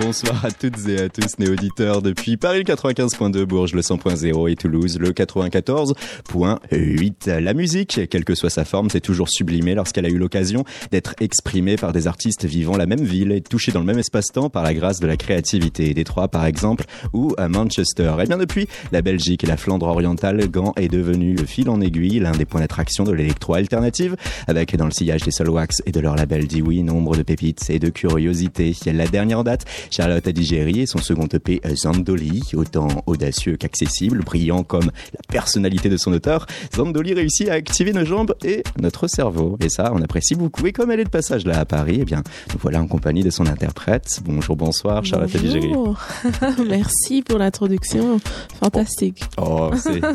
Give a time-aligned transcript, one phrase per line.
[0.00, 4.96] Bonsoir à toutes et à tous, néo-auditeurs depuis Paris 95.2, Bourges le 100.0 et Toulouse
[5.00, 7.40] le 94.8.
[7.40, 10.62] La musique, quelle que soit sa forme, s'est toujours sublimée lorsqu'elle a eu l'occasion
[10.92, 14.50] d'être exprimée par des artistes vivant la même ville et touchés dans le même espace-temps
[14.50, 15.92] par la grâce de la créativité.
[15.94, 18.14] Détroit, par exemple, ou à Manchester.
[18.22, 21.80] Et bien depuis, la Belgique et la Flandre orientale, Gand est devenu le fil en
[21.80, 24.14] aiguille, l'un des points d'attraction de l'électro-alternative,
[24.46, 27.80] avec dans le sillage des Solwax et de leur label oui nombre de pépites et
[27.80, 28.76] de curiosités.
[28.86, 34.86] La dernière date, Charlotte Adigéry et son second EP Zandoli, autant audacieux qu'accessible, brillant comme
[34.86, 39.56] la personnalité de son auteur, Zandoli réussit à activer nos jambes et notre cerveau.
[39.60, 40.66] Et ça, on apprécie beaucoup.
[40.66, 43.22] Et comme elle est de passage là à Paris, eh bien, nous voilà en compagnie
[43.22, 44.20] de son interprète.
[44.24, 45.72] Bonjour, bonsoir, Charlotte Adigéry.
[46.68, 48.20] Merci pour l'introduction.
[48.60, 49.24] Fantastique.
[49.36, 49.70] Oh,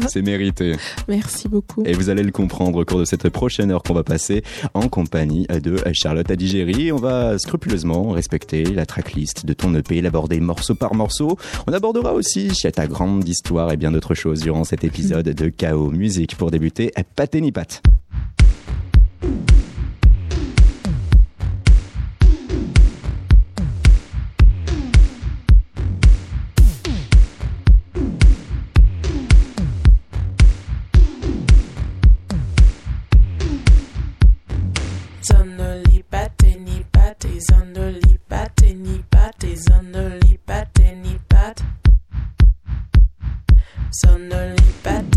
[0.08, 0.76] c'est mérité.
[1.08, 1.84] Merci beaucoup.
[1.86, 4.44] Et vous allez le comprendre au cours de cette prochaine heure qu'on va passer
[4.74, 6.92] en compagnie de Charlotte Adigéry.
[6.92, 11.38] On va scrupuleusement respecter la tracklist de ton EP, l'aborder morceau par morceau.
[11.68, 15.90] On abordera aussi ta grande histoire et bien d'autres choses durant cet épisode de Chaos
[15.90, 16.36] Musique.
[16.36, 17.54] Pour débuter, Pat ni
[44.84, 45.13] bed.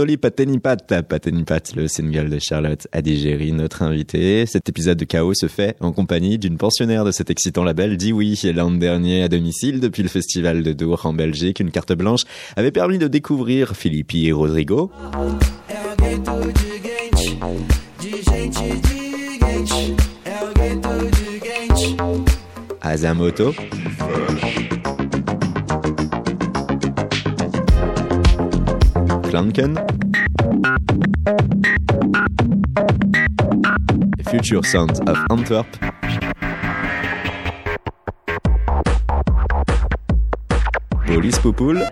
[0.00, 4.46] Zandoli Patenipat, Patenipat, le single de Charlotte Adigéry, notre invité.
[4.46, 8.14] Cet épisode de Chaos se fait en compagnie d'une pensionnaire de cet excitant label, Dit
[8.14, 11.60] Oui, l'an dernier à domicile depuis le festival de Dour en Belgique.
[11.60, 12.22] Une carte blanche
[12.56, 14.90] avait permis de découvrir Philippi et Rodrigo.
[22.80, 23.52] Azamoto.
[29.30, 29.78] Klanken.
[34.28, 35.66] Future Sounds of Antwerp.
[41.06, 41.88] Police Poupoule.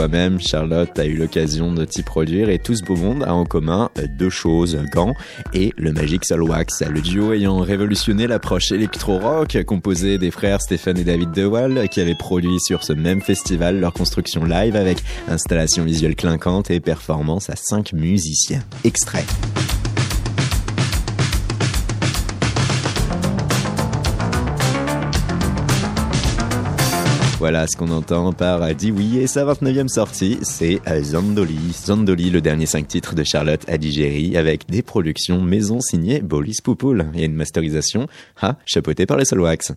[0.00, 3.44] Toi-même, Charlotte, a eu l'occasion de t'y produire et tout ce beau monde a en
[3.44, 5.12] commun deux choses, Gant
[5.52, 6.82] et le Magic Soul Wax.
[6.88, 12.14] Le duo ayant révolutionné l'approche électro-rock, composé des frères Stéphane et David DeWall, qui avaient
[12.14, 17.56] produit sur ce même festival leur construction live avec installation visuelle clinquante et performance à
[17.56, 18.62] cinq musiciens.
[18.84, 19.26] Extrait.
[27.40, 31.72] Voilà ce qu'on entend par oui et sa 29e sortie, c'est Zandoli.
[31.72, 37.06] Zandoli, le dernier 5 titres de Charlotte Adigéry avec des productions maison signées Bolis Poupoul
[37.14, 38.08] et une masterisation,
[38.42, 39.72] ah, chapeautée par les Solwax.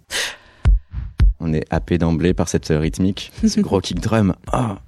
[1.40, 4.36] On est happé d'emblée par cette rythmique, ce gros kick drum.
[4.52, 4.82] Ah,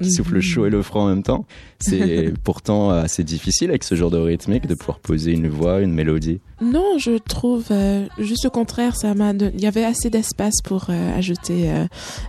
[0.00, 1.46] qui souffle le chaud et le froid en même temps.
[1.78, 5.92] C'est pourtant assez difficile avec ce genre de rythmique de pouvoir poser une voix, une
[5.92, 6.40] mélodie.
[6.60, 9.32] Non, je trouve euh, juste au contraire, ça m'a.
[9.32, 11.86] Il y avait assez d'espace pour euh, ajouter euh,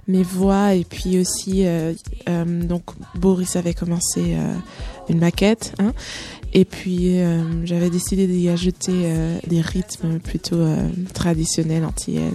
[0.07, 1.65] mes voix et puis aussi
[2.27, 2.83] donc
[3.15, 4.35] Boris avait commencé
[5.09, 5.93] une maquette, hein,
[6.53, 12.31] et puis, euh, j'avais décidé d'y ajouter euh, des rythmes plutôt euh, traditionnels, antillais.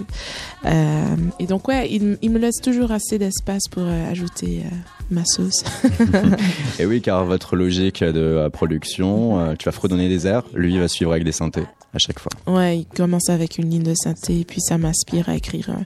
[1.39, 4.61] et donc, ouais, il, il, me laisse toujours assez d'espace pour ajouter
[5.09, 5.63] ma sauce.
[6.79, 11.11] et oui, car votre logique de production, tu vas fredonner des airs, lui, va suivre
[11.11, 12.31] avec des synthés à chaque fois.
[12.47, 15.83] Ouais, il commence avec une ligne de synthé et puis ça m'inspire à écrire euh,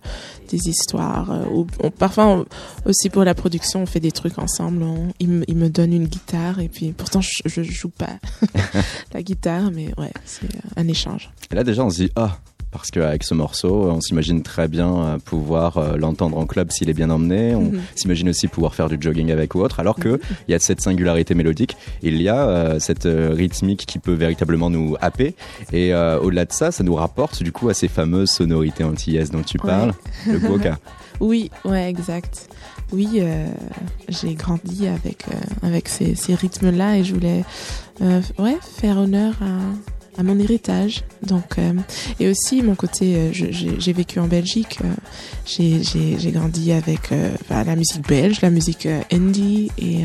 [0.50, 1.32] des histoires.
[1.32, 2.46] Euh, parfois
[2.86, 4.86] aussi pour la production, on fait des trucs ensemble.
[5.20, 8.20] il, me, donne une guitare et puis pourtant je, je joue pas
[9.14, 11.32] la guitare, mais ouais, c'est un échange.
[11.52, 12.38] Et là déjà on se dit ah
[12.80, 16.90] parce qu'avec ce morceau, on s'imagine très bien euh, pouvoir euh, l'entendre en club s'il
[16.90, 17.56] est bien emmené.
[17.56, 17.82] On mhm.
[17.96, 19.80] s'imagine aussi pouvoir faire du jogging avec ou autre.
[19.80, 20.20] Alors que mhm.
[20.48, 24.70] il y a cette singularité mélodique, il y a euh, cette rythmique qui peut véritablement
[24.70, 25.36] nous happer.
[25.74, 29.42] Et au-delà de ça, ça nous rapporte du coup à ces fameuses sonorités antillaises dont
[29.42, 29.94] tu parles,
[30.28, 30.78] le goka.
[31.22, 32.50] Oui, ouais, exact.
[32.92, 33.22] Oui,
[34.10, 35.24] j'ai grandi avec
[35.64, 37.46] avec ces, ces rythmes-là et je voulais
[38.38, 41.04] ouais faire honneur à à mon héritage.
[41.22, 41.74] Donc, euh,
[42.20, 47.10] et aussi mon côté, euh, j'ai vécu en Belgique, euh, j'ai grandi avec
[47.50, 50.04] bah, la musique belge, la musique indie et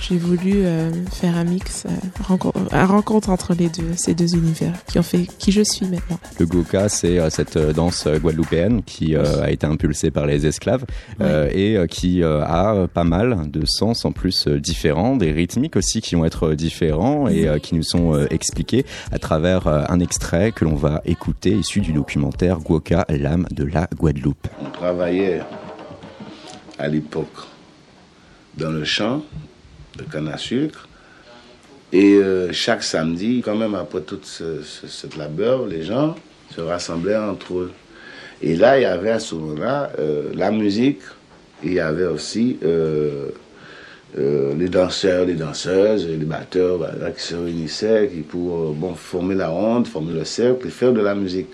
[0.00, 4.72] j'ai voulu euh, faire un mix, euh, un rencontre entre les deux, ces deux univers
[4.86, 6.18] qui ont fait qui je suis maintenant.
[6.38, 10.84] Le goka, c'est euh, cette danse guadeloupéenne qui a été impulsée par les esclaves
[11.20, 16.24] et qui a pas mal de sens en plus différents, des rythmiques aussi qui vont
[16.24, 21.50] être différents et qui nous sont expliqués à travers un extrait que l'on va écouter
[21.50, 24.48] issu du documentaire Goka, l'âme de la Guadeloupe.
[24.60, 25.40] On travaillait
[26.78, 27.46] à l'époque
[28.56, 29.22] dans le champ
[29.96, 30.88] de canne à sucre.
[31.92, 36.16] Et euh, chaque samedi, quand même après tout ce, ce, labeur, les gens
[36.54, 37.72] se rassemblaient entre eux.
[38.42, 41.02] Et là, il y avait à ce moment-là euh, la musique,
[41.62, 43.28] il y avait aussi euh,
[44.16, 46.80] les danseurs, les danseuses, les batteurs
[47.16, 51.14] qui se réunissaient pour bon, former la ronde, former le cercle et faire de la
[51.14, 51.50] musique.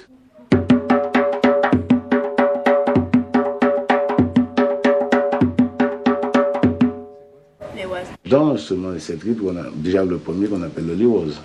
[8.31, 11.41] Dans seulement cette rythme, on a déjà le premier qu'on appelle le liose,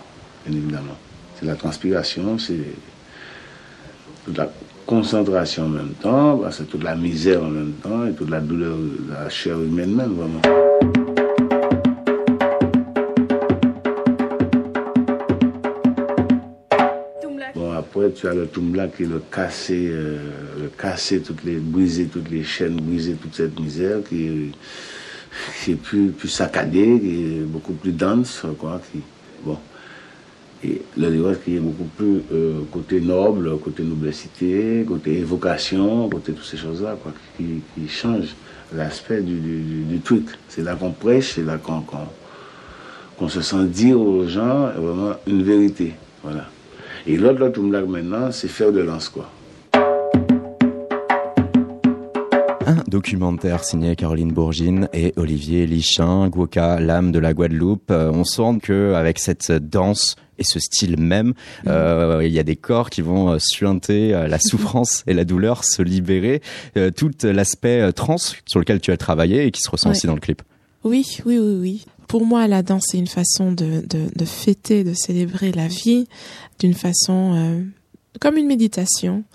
[0.46, 0.96] bien évidemment.
[1.34, 2.60] C'est la transpiration, c'est
[4.24, 4.52] toute la
[4.86, 8.40] concentration en même temps, bah, c'est toute la misère en même temps et toute la
[8.40, 10.42] douleur de la chair humaine même, vraiment.
[17.56, 20.19] Bon, après, tu as le tumbla qui est le casser, euh,
[20.62, 24.52] le casser toutes les, briser toutes les chaînes, briser toute cette misère qui
[25.63, 28.81] qui est plus, plus saccadé, qui est beaucoup plus dense, quoi.
[29.44, 29.57] Bon.
[30.63, 34.27] Et le livre qui est beaucoup plus euh, côté noble, côté noblesse,
[34.87, 38.35] côté évocation, côté toutes ces choses-là, quoi, qui, qui change
[38.73, 40.25] l'aspect du, du, truc.
[40.49, 41.83] C'est là qu'on prêche, c'est là qu'on
[43.18, 45.94] qu'on se sent dire aux gens vraiment une vérité.
[46.23, 46.47] Voilà.
[47.07, 49.30] Et l'autre, l'autre maintenant, c'est faire de lance, quoi.
[52.95, 57.92] Documentaire signé Caroline Bourgine et Olivier Lichin, Guoka, l'âme de la Guadeloupe.
[57.92, 61.33] Euh, on sent que avec cette danse et ce style même,
[61.68, 65.66] euh, il y a des corps qui vont euh, suinter la souffrance et la douleur,
[65.66, 66.42] se libérer.
[66.95, 70.21] tout l'aspect trans sur lequel tu as travaillé et qui se ressent aussi dans le
[70.21, 70.42] clip.
[70.85, 71.85] Oui, oui, oui, oui.
[72.07, 76.07] Pour moi, la danse, c'est une façon de, de, de, fêter, de célébrer la vie
[76.59, 77.66] d'une façon
[78.21, 79.25] comme une méditation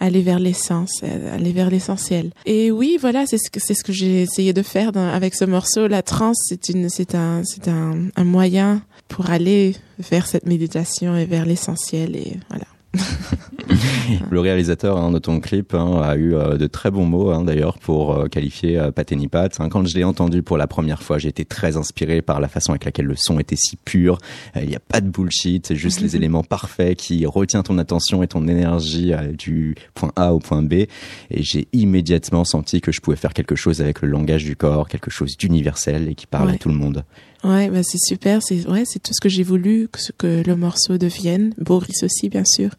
[0.00, 2.30] aller vers l'essence, aller vers l'essentiel.
[2.46, 5.44] Et oui, voilà, c'est ce que c'est ce que j'ai essayé de faire avec ce
[5.44, 5.86] morceau.
[5.86, 11.16] La trance, c'est une, c'est un, c'est un, un moyen pour aller vers cette méditation
[11.16, 12.64] et vers l'essentiel et voilà.
[14.30, 17.44] Le réalisateur hein, de ton clip hein, a eu euh, de très bons mots hein,
[17.44, 19.60] d'ailleurs pour euh, qualifier euh, Pat Pat.
[19.60, 19.68] Hein.
[19.68, 22.72] Quand je l'ai entendu pour la première fois, j'ai été très inspiré par la façon
[22.72, 24.18] avec laquelle le son était si pur.
[24.56, 27.78] Euh, il n'y a pas de bullshit, c'est juste les éléments parfaits qui retient ton
[27.78, 30.72] attention et ton énergie du point A au point B.
[30.72, 30.88] Et
[31.30, 35.10] j'ai immédiatement senti que je pouvais faire quelque chose avec le langage du corps, quelque
[35.10, 37.04] chose d'universel et qui parle à tout le monde.
[37.42, 38.42] Ouais, bah c'est super.
[38.42, 41.54] C'est ouais, c'est tout ce que j'ai voulu que, que le morceau devienne.
[41.56, 42.70] Boris aussi, bien sûr.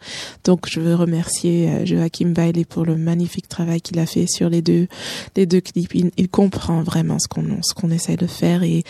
[0.44, 4.50] Donc, je veux remercier euh, Joachim Bailey pour le magnifique travail qu'il a fait sur
[4.50, 4.88] les deux
[5.36, 5.96] les deux clips.
[5.96, 8.84] Il, il comprend vraiment ce qu'on ce qu'on essaie de faire et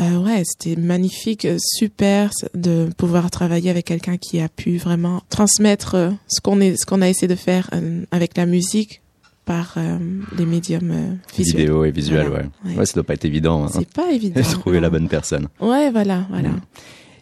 [0.00, 5.22] euh, ouais, c'était magnifique, euh, super de pouvoir travailler avec quelqu'un qui a pu vraiment
[5.28, 7.68] transmettre euh, ce qu'on est ce qu'on a essayé de faire
[8.10, 9.01] avec la musique
[9.44, 9.98] par euh,
[10.38, 11.60] les médiums euh, visuels.
[11.62, 12.70] Vidéo et visuel, Voilà, ouais.
[12.72, 12.76] ouais.
[12.78, 12.86] ouais.
[12.86, 13.64] ça doit pas être évident.
[13.64, 13.68] Hein.
[13.72, 14.40] C'est pas évident.
[14.42, 15.48] Trouver la bonne personne.
[15.60, 16.50] Ouais, voilà, voilà.
[16.50, 16.60] Mm.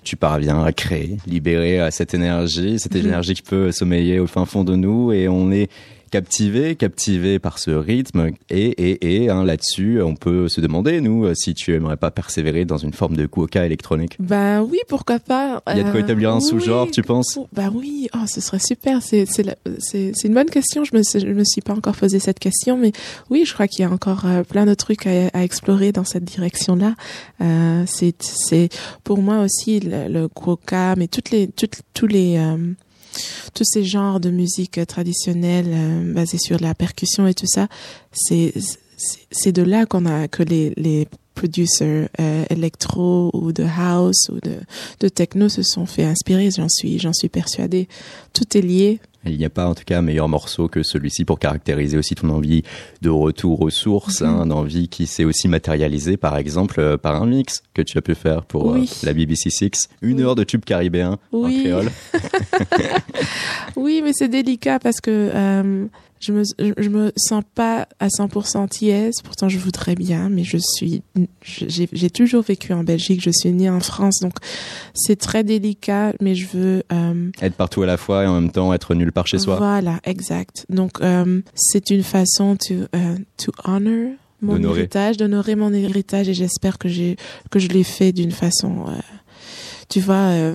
[0.05, 3.07] tu parviens à créer, libérer euh, cette énergie, cette Mhm.
[3.07, 5.69] énergie qui peut sommeiller au fin fond de nous et on est
[6.11, 11.25] captivé, captivé par ce rythme et et et hein, là-dessus on peut se demander nous
[11.25, 14.17] euh, si tu aimerais pas persévérer dans une forme de kuoka électronique.
[14.19, 15.63] Ben oui, pourquoi pas.
[15.71, 17.39] Il y a de quoi Euh, établir un sous-genre, tu penses?
[17.53, 19.01] Ben oui, oh, ce serait super.
[19.03, 19.25] C'est
[20.25, 20.85] une bonne question.
[20.85, 22.93] Je me je me suis pas encore posé cette question, mais
[23.31, 26.05] oui, je crois qu'il y a encore euh, plein de trucs à, à explorer dans
[26.05, 26.95] cette direction-là.
[27.41, 28.69] Euh, c'est c'est
[29.05, 32.57] pour moi aussi le, le kuoka, mais toutes les toutes tous les euh,
[33.55, 37.69] tous ces genres de musique traditionnelle euh, basée sur la percussion et tout ça,
[38.13, 41.09] c'est de là qu'on a que les
[41.41, 44.57] producers euh, électro ou de house ou de
[45.01, 46.51] de techno se sont fait inspirer.
[46.51, 47.89] J'en suis j'en suis persuadée.
[48.35, 49.01] Tout est lié.
[49.27, 52.15] Il n'y a pas en tout cas un meilleur morceau que celui-ci pour caractériser aussi
[52.15, 52.63] ton envie
[53.03, 57.21] de retour aux sources, hein, une envie qui s'est aussi matérialisée par exemple euh, par
[57.23, 60.23] un mix que tu as pu faire pour euh, la BBC Six, une Oui.
[60.23, 61.61] heure de tube caribéen en Oui.
[61.65, 61.91] créole.
[63.77, 65.87] Oui, mais c'est délicat parce que euh,
[66.21, 69.15] je me je, je me sens pas à 100% tièse.
[69.25, 71.03] Pourtant, je voudrais bien, mais je suis
[71.43, 73.21] j'ai toujours vécu en Belgique.
[73.23, 74.35] Je suis née en France, donc
[74.95, 76.13] c'est très délicat.
[76.21, 79.13] Mais je veux euh, Être partout à la fois et en même temps être nulle
[79.13, 79.57] part chez soi.
[79.57, 80.67] Voilà, exact.
[80.69, 84.81] Donc euh, c'est une façon to euh, to honor mon D'honorer.
[84.81, 87.17] héritage, d'honorer mon héritage, et j'espère que j'ai
[87.51, 88.93] que je l'ai fait d'une façon, euh,
[89.89, 90.53] tu vois.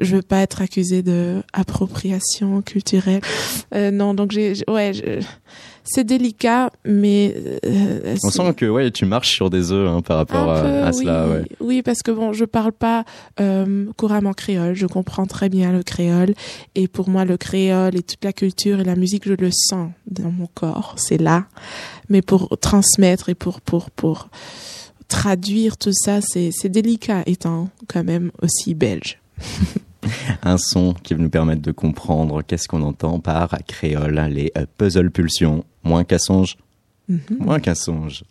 [0.00, 3.20] Je veux pas être accusée de appropriation culturelle.
[3.74, 4.92] Euh, non, donc j'ai, ouais,
[5.84, 10.18] c'est délicat, mais euh, On sent que ouais, tu marches sur des œufs hein, par
[10.18, 11.26] rapport à, peu, à cela.
[11.26, 11.32] oui.
[11.32, 11.44] Ouais.
[11.60, 13.04] Oui, parce que bon, je parle pas
[13.40, 14.74] euh, couramment créole.
[14.74, 16.34] Je comprends très bien le créole,
[16.74, 19.90] et pour moi, le créole et toute la culture et la musique, je le sens
[20.06, 20.94] dans mon corps.
[20.96, 21.46] C'est là,
[22.08, 24.28] mais pour transmettre et pour pour pour
[25.08, 29.18] traduire tout ça, c'est c'est délicat, étant quand même aussi belge.
[30.42, 34.66] Un son qui va nous permettre de comprendre qu'est-ce qu'on entend par créole, les euh,
[34.78, 35.64] puzzle pulsions.
[35.84, 36.56] Moins qu'un songe,
[37.08, 37.20] Mhm.
[37.40, 38.22] moins qu'un songe.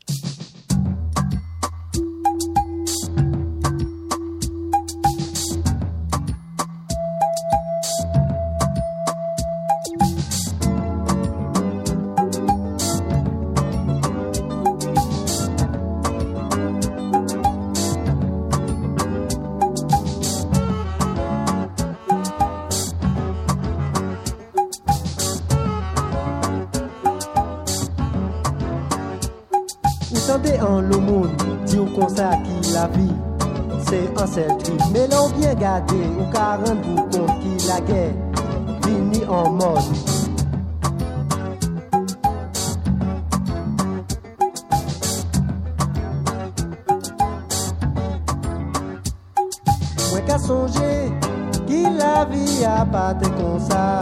[52.29, 53.99] Ki la vi a pate kon sa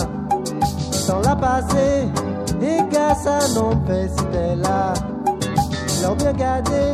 [0.92, 1.88] San la pase,
[2.62, 4.94] e ka sa non pe si te la
[6.02, 6.86] L'on bien gardé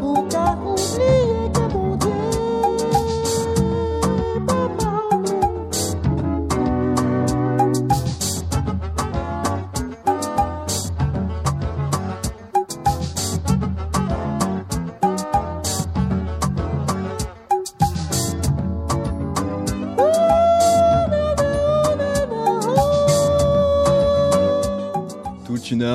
[0.00, 1.27] pour qu'à oublier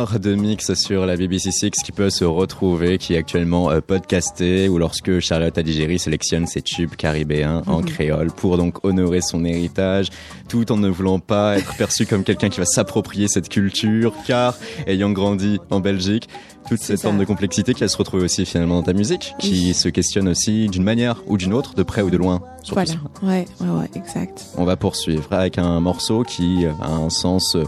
[0.03, 3.79] heure de mix sur la BBC Six qui peut se retrouver, qui est actuellement euh,
[3.79, 9.45] podcasté, ou lorsque Charlotte Adigéry sélectionne ses tubes caribéens en créole pour donc honorer son
[9.45, 10.10] héritage,
[10.50, 14.55] tout en ne voulant pas être perçu comme quelqu'un qui va s'approprier cette culture, car
[14.88, 16.27] ayant grandi en Belgique,
[16.69, 17.03] toute cette ça.
[17.10, 19.74] forme de complexité qui va se retrouver aussi finalement dans ta musique, qui Oui.
[19.74, 22.41] se questionne aussi d'une manière ou d'une autre, de près ou de loin.
[22.72, 22.91] Voilà.
[23.22, 24.45] ouais, ouais, exact.
[24.57, 27.63] On va poursuivre avec un morceau qui a un sens euh,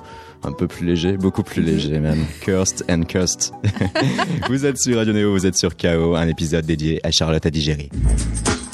[0.46, 1.68] un peu plus léger, beaucoup plus Mhm.
[1.68, 2.26] léger même.
[2.42, 3.52] Cursed and Cursed.
[4.50, 7.90] vous êtes sur Radio Néo, vous êtes sur KO, un épisode dédié à Charlotte Adigéry.
[7.90, 8.65] Squeaking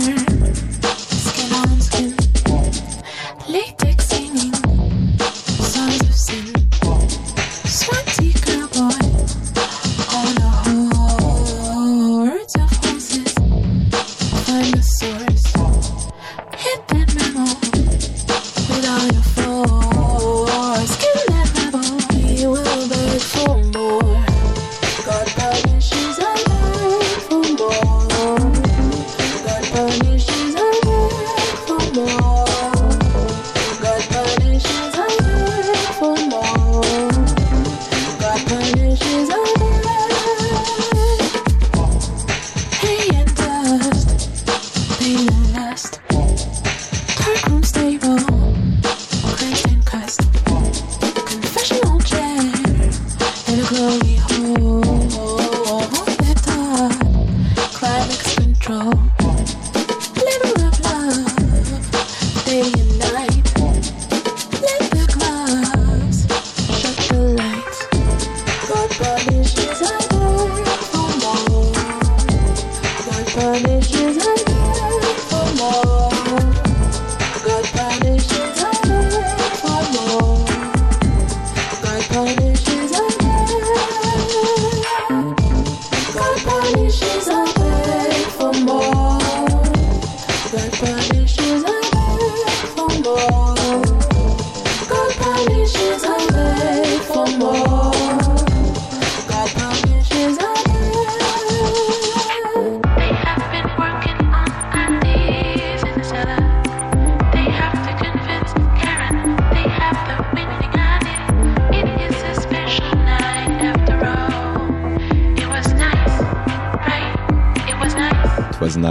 [0.00, 0.21] together.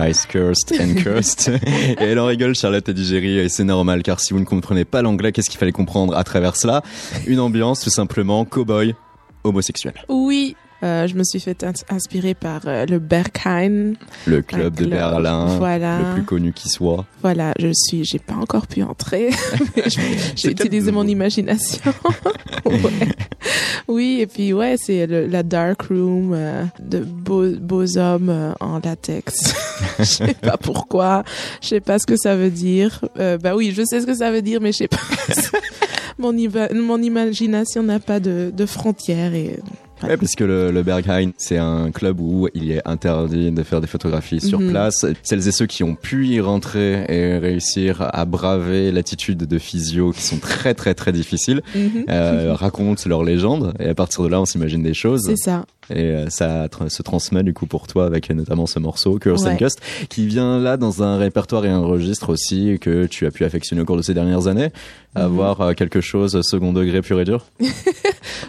[0.05, 0.25] Nice.
[0.25, 1.49] Cursed and cursed.
[1.99, 5.01] et elle en rigole, Charlotte Adigéry, et c'est normal, car si vous ne comprenez pas
[5.01, 6.81] l'anglais, qu'est-ce qu'il fallait comprendre à travers cela?
[7.27, 8.95] Une ambiance, tout simplement, cow-boy,
[9.43, 9.93] homosexuel.
[10.09, 10.50] Oui,
[10.84, 13.94] euh, je me suis fait ins- inspirer par euh, le Berghain.
[14.26, 16.00] Le club de club, Berlin, voilà.
[16.00, 17.06] le plus connu qui soit.
[17.22, 19.30] Voilà, je suis, j'ai pas encore pu entrer.
[20.36, 21.94] j'ai utilisé mon imagination.
[22.63, 22.78] Ouais.
[23.88, 29.56] Oui, et puis ouais, c'est la dark room euh, de beaux, beaux hommes en latex.
[29.98, 31.24] je sais pas pourquoi,
[31.62, 33.04] je sais pas ce que ça veut dire.
[33.15, 35.00] Bah oui, je sais ce que ça veut dire, mais je sais pas.
[36.20, 39.60] mon imagination n'a pas de, de frontières et
[40.03, 43.81] Ouais, parce que le, le Berghain, c'est un club où il est interdit de faire
[43.81, 44.69] des photographies sur Mhm.
[44.71, 45.05] place.
[45.23, 50.11] Celles et ceux qui ont pu y rentrer et réussir à braver l'attitude de physio
[50.11, 52.05] qui sont très très très difficiles, Mhm.
[52.09, 53.73] euh, racontent leur légende.
[53.79, 55.23] Et à partir de là, on s'imagine des choses.
[55.25, 55.65] c'est ça.
[55.89, 59.41] Et euh, ça se transmet du coup pour toi avec euh, notamment ce morceau, Curse
[59.44, 59.58] and Ouais.
[59.58, 63.44] Cust, qui vient là dans un répertoire et un registre aussi que tu as pu
[63.44, 64.70] affectionner au cours de ces dernières années.
[65.15, 65.22] Mhm.
[65.24, 67.46] Avoir euh, quelque chose second degré pur et dur.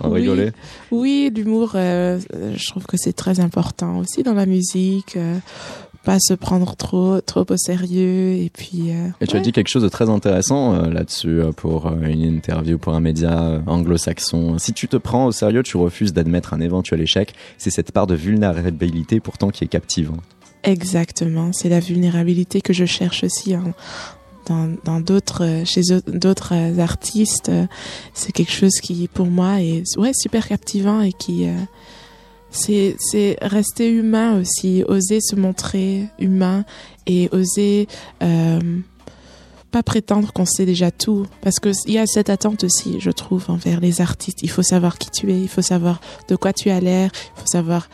[0.01, 0.21] En Oui.
[0.21, 0.53] rigoler.
[0.91, 5.17] Oui, l'humour, euh, euh, je trouve que c'est très important aussi dans la musique.
[6.05, 8.91] Pas se prendre trop, trop au sérieux et puis.
[8.91, 12.23] euh, Et tu as dit quelque chose de très intéressant euh, là-dessus euh, pour une
[12.23, 14.59] interview pour un média anglo-saxon.
[14.59, 17.35] Si tu te prends au sérieux, tu refuses d'admettre un éventuel échec.
[17.59, 20.21] C'est cette part de vulnérabilité pourtant qui est captivante.
[20.65, 23.73] Exactement, c'est la vulnérabilité que je cherche aussi hein,
[24.85, 27.51] dans d'autres chez au- d'autres artistes.
[28.15, 31.47] C'est quelque chose qui pour moi est ouais super captivant et qui
[32.53, 36.65] c'est c'est rester humain aussi, oser se montrer humain
[37.07, 37.89] et oser
[38.23, 38.61] euh,
[39.71, 43.11] pas prétendre qu'on sait déjà tout parce que il y a cette attente aussi, je
[43.11, 44.43] trouve, envers les artistes.
[44.43, 47.41] Il faut savoir qui tu es, il faut savoir de quoi tu as l'air, il
[47.41, 47.89] faut savoir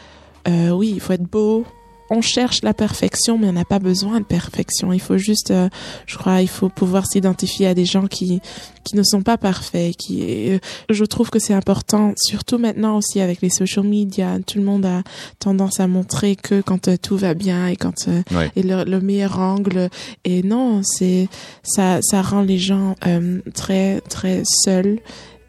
[0.49, 1.65] euh, oui, il faut être beau,
[2.11, 4.93] on cherche la perfection, mais on n'a pas besoin de perfection.
[4.93, 5.69] Il faut juste, euh,
[6.07, 8.41] je crois, il faut pouvoir s'identifier à des gens qui
[8.85, 9.95] qui ne sont pas parfaits.
[9.97, 14.39] Qui, euh, je trouve que c'est important, surtout maintenant aussi avec les social media.
[14.47, 15.03] Tout le monde a
[15.39, 18.51] tendance à montrer que quand euh, tout va bien et quand euh, Ouais.
[18.57, 19.91] et le, le meilleur angle.
[20.25, 21.29] Et non, c'est
[21.63, 25.01] ça, ça rend les gens euh, très très seuls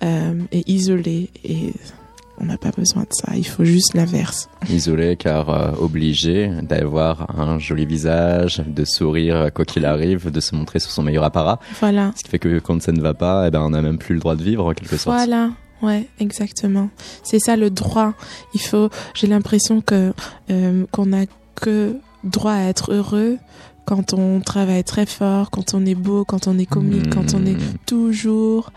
[0.03, 1.29] euh, et isolés.
[1.45, 1.73] Et
[2.41, 3.33] on n'a pas besoin de ça.
[3.35, 4.49] Il faut juste l'inverse.
[4.69, 10.55] Isolé car euh, obligé d'avoir un joli visage, de sourire quoi qu'il arrive, de se
[10.55, 11.59] montrer sous son meilleur apparat.
[11.79, 12.11] Voilà.
[12.15, 14.13] Ce qui fait que quand ça ne va pas, eh ben, on n'a même plus
[14.15, 15.15] le droit de vivre en quelque sorte.
[15.17, 16.89] Voilà, ouais, exactement.
[17.23, 18.13] C'est ça le droit.
[18.53, 18.89] Il faut.
[19.13, 20.13] J'ai l'impression que
[20.49, 21.25] euh, qu'on a
[21.55, 23.37] que droit à être heureux
[23.85, 27.45] quand on travaille très fort, quand on est beau, quand on est comique, quand on
[27.45, 27.77] est Hmm.
[27.87, 28.71] toujours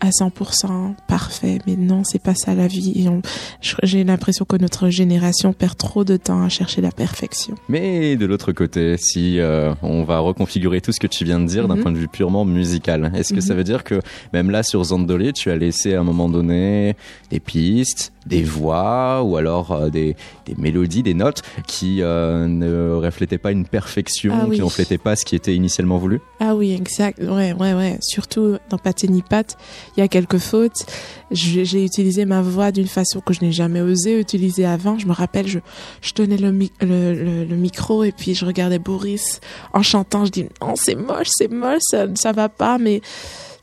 [0.00, 1.58] à 100% parfait.
[1.66, 2.92] Mais non, c'est pas ça la vie.
[2.96, 3.22] Et on-
[3.60, 7.54] je- j'ai l'impression que notre génération perd trop de temps à chercher la perfection.
[7.68, 11.46] Mais de l'autre côté, si euh, on va reconfigurer tout ce que tu viens de
[11.46, 11.82] dire d'un Mhm.
[11.82, 13.58] point de vue purement musical, est-ce que ça Mhm.
[13.58, 14.00] veut dire que
[14.32, 16.96] même là sur Zandoli, tu as laissé à un moment donné
[17.30, 20.14] des pistes, des voix ou alors euh, des,
[20.46, 24.56] des mélodies, des notes qui euh, ne reflétaient pas une perfection, Ah oui.
[24.56, 27.18] qui ne reflétaient pas ce qui était initialement voulu Ah oui, exact.
[27.22, 27.98] Ouais, ouais, ouais.
[28.02, 29.56] Surtout dans Pâté ni Pâte,
[29.96, 30.84] il y a quelques fautes.
[31.30, 34.98] J'ai utilisé ma voix d'une façon que je n'ai jamais osé utiliser avant.
[34.98, 35.60] Je me rappelle, je,
[36.02, 39.40] je tenais le, mi- le, le- le micro et puis je regardais Boris
[39.72, 40.24] en chantant.
[40.26, 43.00] Je dis non, c'est moche, c'est moche, ça, ça va pas, mais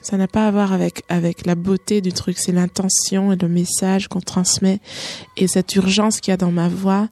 [0.01, 2.37] ça n'a pas à voir avec avec la beauté du truc.
[2.37, 4.79] C'est l'intention et le message qu'on transmet
[5.35, 7.07] et cette urgence qu'il y a dans ma voix.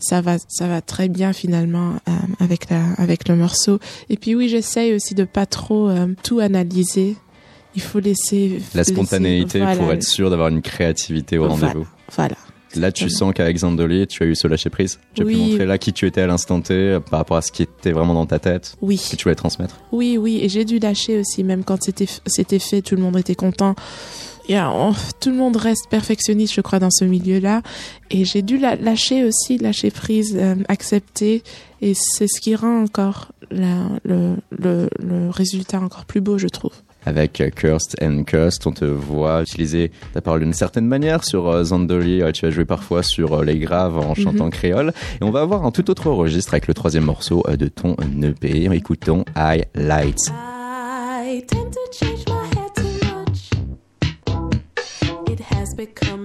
[0.00, 3.80] Ça va, ça va très bien finalement euh, avec la, avec le morceau.
[4.08, 7.16] Et puis oui, j'essaye aussi de pas trop euh, tout analyser.
[7.74, 11.66] Il faut laisser La laisser- spontanéité voilà, pour être sûr d'avoir une créativité au Voilà.
[11.66, 11.88] rendez-vous.
[12.14, 12.36] Voilà.
[12.76, 14.98] Là, tu sens qu'avec Zandoli, tu as eu ce lâcher prise.
[15.14, 17.42] Tu as pu montrer là qui tu étais à l'instant T euh, par rapport à
[17.42, 19.80] ce qui était vraiment dans ta tête, Oui, ce que tu voulais transmettre.
[19.92, 20.38] oui, oui.
[20.42, 23.74] Et j'ai dû lâcher aussi, même quand c'était fait, tout le monde était content.
[24.48, 27.62] Il y a- on- tout le monde reste perfectionniste, je crois, dans ce milieu-là.
[28.10, 31.42] Et j'ai dû la- lâcher aussi, lâcher prise, euh, accepter.
[31.82, 36.48] Et c'est ce qui rend encore la- le, le, le résultat encore plus beau, je
[36.48, 36.72] trouve.
[37.08, 41.24] Avec Cursed and Cursed, on te voit utiliser ta parole d'une certaine manière.
[41.24, 44.92] Sur euh, Zandoli, tu vas jouer parfois sur euh, les graves en chantant créole.
[45.18, 47.96] Et on va avoir un tout autre registre avec le troisième morceau euh, de ton
[48.22, 48.68] EP.
[48.74, 50.30] Écoutons Highlights.
[50.30, 53.52] I tend to change my hair too much.
[55.30, 56.17] It has become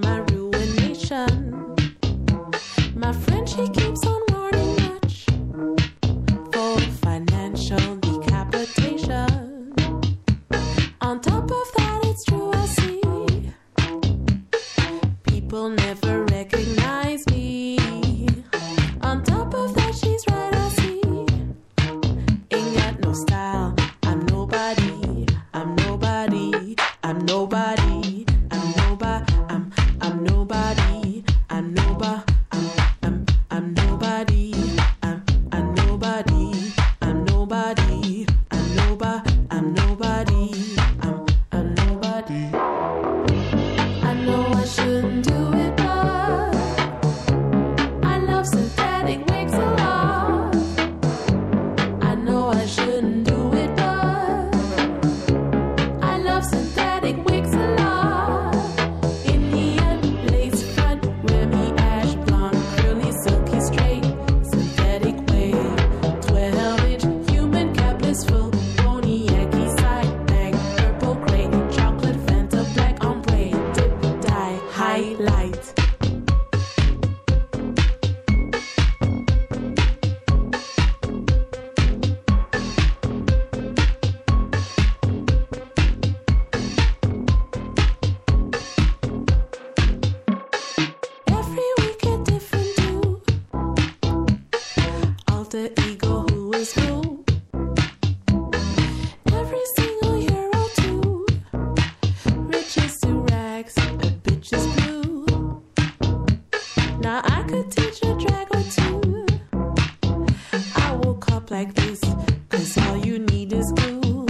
[112.48, 114.26] cause all you need is glue.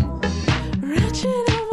[0.80, 1.63] Wretched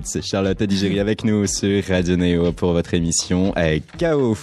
[0.00, 0.22] Highlights.
[0.22, 4.36] Charlotte Adigéry avec nous sur Radio Neo pour votre émission avec KO.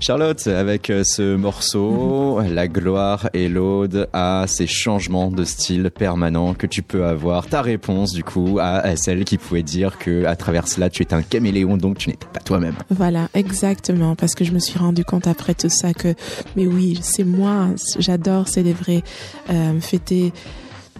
[0.00, 6.54] Charlotte, avec euh, ce morceau, la gloire et l'aude à ces changements de style permanents
[6.54, 7.46] que tu peux avoir.
[7.46, 11.14] Ta réponse, du coup, à, celle qui pouvait dire que à travers cela, tu es
[11.14, 12.74] un caméléon, donc tu n'étais pas toi-même.
[12.90, 16.14] Voilà, exactement, parce que je me suis rendu compte après tout ça que,
[16.56, 19.02] mais oui, c'est moi, j'adore célébrer,
[19.50, 20.32] euh, fêter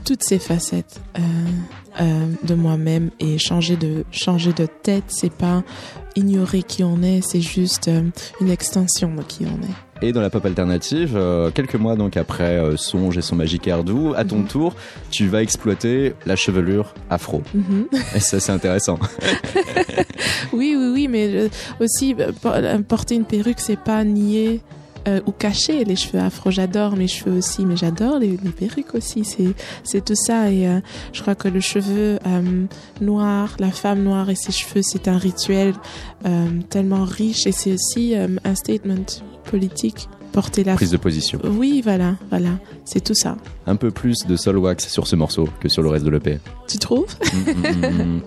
[0.04, 1.20] toutes ces facettes euh,
[2.00, 5.62] euh, de moi-même et changer de changer de tête, c'est pas
[6.16, 8.02] ignorer qui on est, c'est juste euh,
[8.40, 10.06] une extension de qui on est.
[10.06, 13.68] Et dans la pop alternative, euh, quelques mois donc après euh, Songe et son magique
[13.68, 14.46] air doux, à ton Mhm.
[14.48, 14.74] tour,
[15.10, 17.42] tu vas exploiter la chevelure afro.
[17.54, 17.86] Mhm.
[18.16, 18.98] Et ça, c'est intéressant.
[20.52, 21.48] Oui, oui, oui, mais euh,
[21.80, 22.54] aussi por-
[22.88, 24.60] porter une perruque, c'est pas nier
[25.08, 26.50] euh, ou cacher les cheveux afro.
[26.50, 29.24] J'adore mes cheveux aussi, mais j'adore les, perruques aussi.
[29.24, 30.80] C'est c'est tout ça et euh,
[31.12, 32.66] je crois que le cheveu euh,
[33.00, 35.74] noir, la femme noire et ses cheveux, c'est un rituel
[36.26, 39.06] euh, tellement riche et c'est aussi euh, un statement
[39.44, 40.08] politique.
[40.32, 41.38] Porter la Prise de position.
[41.44, 42.50] oui, voilà, voilà,
[42.84, 43.36] c'est tout ça.
[43.66, 46.40] Un peu plus de sol wax sur ce morceau que sur le reste de l'EP.
[46.66, 47.14] Tu trouves?
[47.32, 48.22] Mm, mm, mm, mm.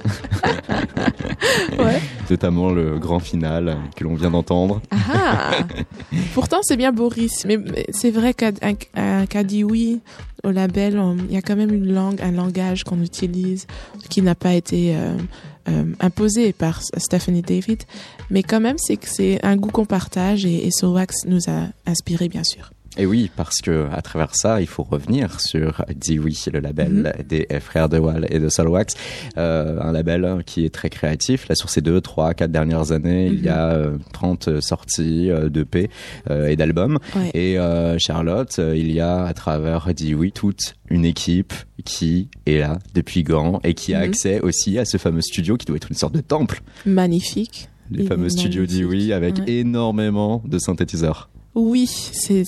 [1.80, 2.02] Ouais.
[2.30, 4.82] Notamment le grand final que l'on vient d'entendre.
[4.92, 5.52] Ah
[6.34, 7.46] Pourtant, c'est bien Boris.
[7.46, 7.58] Mais,
[7.90, 10.02] c'est vrai qu'à dit oui
[10.44, 13.66] au label, il y a quand même une langue, un langage qu'on utilise
[14.10, 15.18] qui n'a pas été euh,
[15.68, 17.84] euh, imposé par Stephanie David.
[18.30, 21.68] Mais quand même, c'est que c'est un goût qu'on partage et, et Soulwax nous a
[21.86, 22.72] inspiré, bien sûr.
[22.98, 27.24] Et oui, parce que à travers ça, il faut revenir sur Dewey, le label Mhm.
[27.28, 28.94] des frères de Wall et de Solwax,
[29.38, 31.48] euh, un label qui est très créatif.
[31.50, 35.50] Là, sur ces deux, trois, quatre dernières années, il y a euh, 30 sorties euh,
[35.50, 35.90] d'EP
[36.30, 36.98] euh, et d'albums.
[37.16, 37.32] Ouais.
[37.34, 41.54] Et euh, Charlotte, euh, il y a à travers Dewey toute une équipe
[41.84, 44.04] qui est là depuis Gand et qui a Mhm.
[44.06, 46.62] accès aussi à ce fameux studio qui doit être une sorte de temple.
[46.86, 47.68] Magnifique.
[47.92, 48.66] Les fameux studios.
[48.66, 49.44] Dewey avec Ouais.
[49.60, 51.30] énormément de synthétiseurs.
[51.56, 52.44] Oui, c'est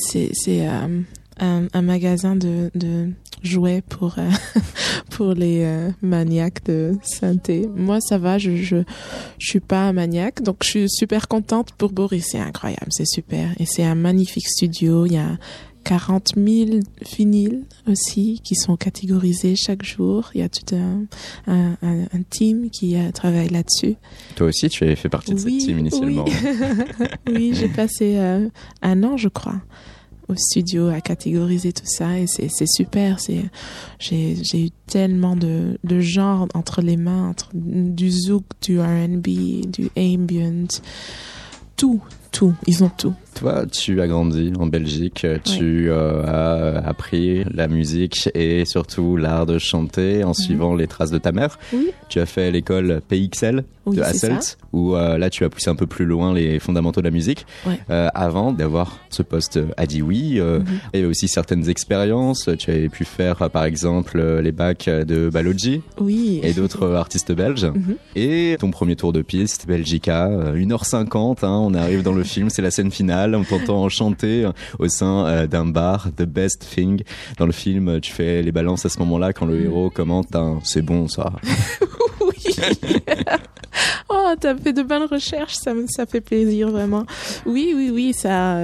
[0.48, 1.02] euh,
[1.40, 3.10] un, un magasin de de
[3.42, 4.30] jouets pour euh,
[5.12, 7.70] pour les euh, maniaques de synthé.
[7.74, 8.78] Moi, ça va, je je
[9.38, 12.28] je suis pas un maniaque, donc je suis super contente pour Boris.
[12.32, 15.06] C'est incroyable, c'est super, et c'est un magnifique studio.
[15.06, 15.38] Il y a
[15.88, 16.80] 40 000
[17.18, 20.30] vinyles aussi qui sont catégorisés chaque jour.
[20.36, 21.06] Il y a tout un,
[21.48, 23.96] un, team qui euh, travaille là-dessus.
[24.36, 26.26] Toi aussi, tu avais fait partie de Oui, cette team initialement.
[26.26, 26.34] oui.
[27.34, 28.50] Oui, j'ai passé euh,
[28.82, 29.62] un an, je crois,
[30.28, 33.18] au studio à catégoriser tout ça et c'est super.
[34.00, 39.66] J'ai j'ai eu tellement de de genres entre les mains, entre du zouk, du R&B,
[39.68, 40.68] du ambient,
[41.78, 42.02] tout,
[42.38, 42.54] tout.
[42.68, 43.14] Ils ont tout.
[43.36, 49.46] Toi, tu as grandi en Belgique, tu euh, as appris la musique et surtout l'art
[49.46, 51.58] de chanter en suivant les traces de ta mère.
[51.72, 51.80] Mhm.
[51.80, 51.92] Oui.
[52.10, 55.76] Tu as fait l'école PXL Oui, de Hasselt, où euh, là tu as poussé un
[55.76, 57.46] peu plus loin les fondamentaux de la musique.
[57.68, 57.80] Ouais.
[57.92, 60.66] Euh, avant d'avoir ce poste à dit oui, euh, Mhm.
[60.94, 62.50] il y avait aussi certaines expériences.
[62.58, 66.40] Tu avais pu faire par exemple les bacs de Balogi Oui.
[66.44, 67.66] et d'autres artistes belges.
[67.66, 67.96] Mhm.
[68.16, 72.50] Et ton premier tour de piste, Belgica, euh, 1h50, hein, on arrive dans le film,
[72.50, 76.68] c'est la scène finale, on t'entend chanter euh, au sein euh, d'un bar, The Best
[76.74, 77.02] Thing.
[77.38, 80.36] Dans le film, euh, tu fais les balances à ce moment-là quand le héros commente
[80.36, 81.32] un c'est bon ça.
[82.20, 82.56] Oui.
[84.10, 87.06] oh, t'as fait de bonnes recherches, ça, me- ça fait plaisir vraiment.
[87.46, 88.60] Oui, oui, oui, ça.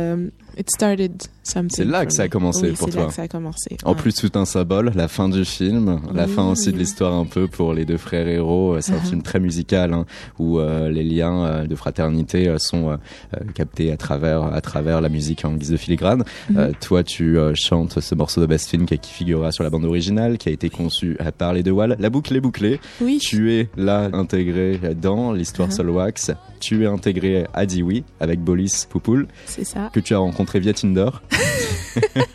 [0.57, 1.23] it started.
[1.43, 2.29] C'est là que ça a me.
[2.31, 3.01] commencé Oui, pour c'est toi.
[3.03, 3.77] là que ça a commencé.
[3.83, 6.31] En plus, tout un symbole, la fin du film, la Oui.
[6.31, 8.77] fin aussi de l'histoire un peu pour les deux frères héros.
[8.81, 9.09] C'est un Uh-huh.
[9.09, 10.05] film très musical hein,
[10.39, 12.95] où euh, les liens euh, de fraternité euh, sont euh,
[13.35, 16.23] euh, captés à travers à travers la musique en guise de filigrane.
[16.49, 16.57] Mhm.
[16.57, 19.69] Euh, toi, tu euh, chantes ce morceau de Best Film qui, qui figurera sur la
[19.69, 21.95] bande originale, qui a été conçu euh, par les deux Wall.
[21.99, 22.79] La boucle est bouclée.
[23.01, 23.17] Oui.
[23.19, 25.71] Tu es là intégré dans l'histoire Uh-huh.
[25.75, 26.31] Solwax.
[26.59, 29.89] Tu es intégré à Dewey avec Bolis Poupoul C'est ça.
[29.93, 31.09] que tu as rencontré via Tinder.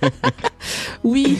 [1.04, 1.38] Oui.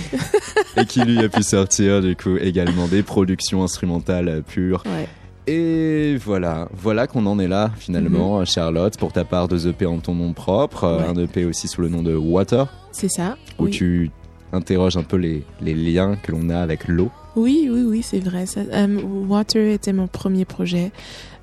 [0.76, 4.82] et qui lui a pu sortir du coup également des productions instrumentales pures.
[4.86, 5.08] Ouais.
[5.46, 9.98] Et voilà, voilà qu'on en est là finalement, Charlotte, pour ta part de EP en
[9.98, 11.04] ton nom propre, euh, Mhm.
[11.16, 11.22] Ouais.
[11.22, 13.36] un EP aussi sous le nom de Water, C'est ça.
[13.58, 13.70] où oui.
[13.70, 14.10] tu
[14.52, 17.10] interroges un peu les, les liens que l'on a avec l'eau.
[17.36, 18.46] Oui, oui, oui, c'est vrai.
[18.46, 20.92] Ça, euh, Water était mon premier projet.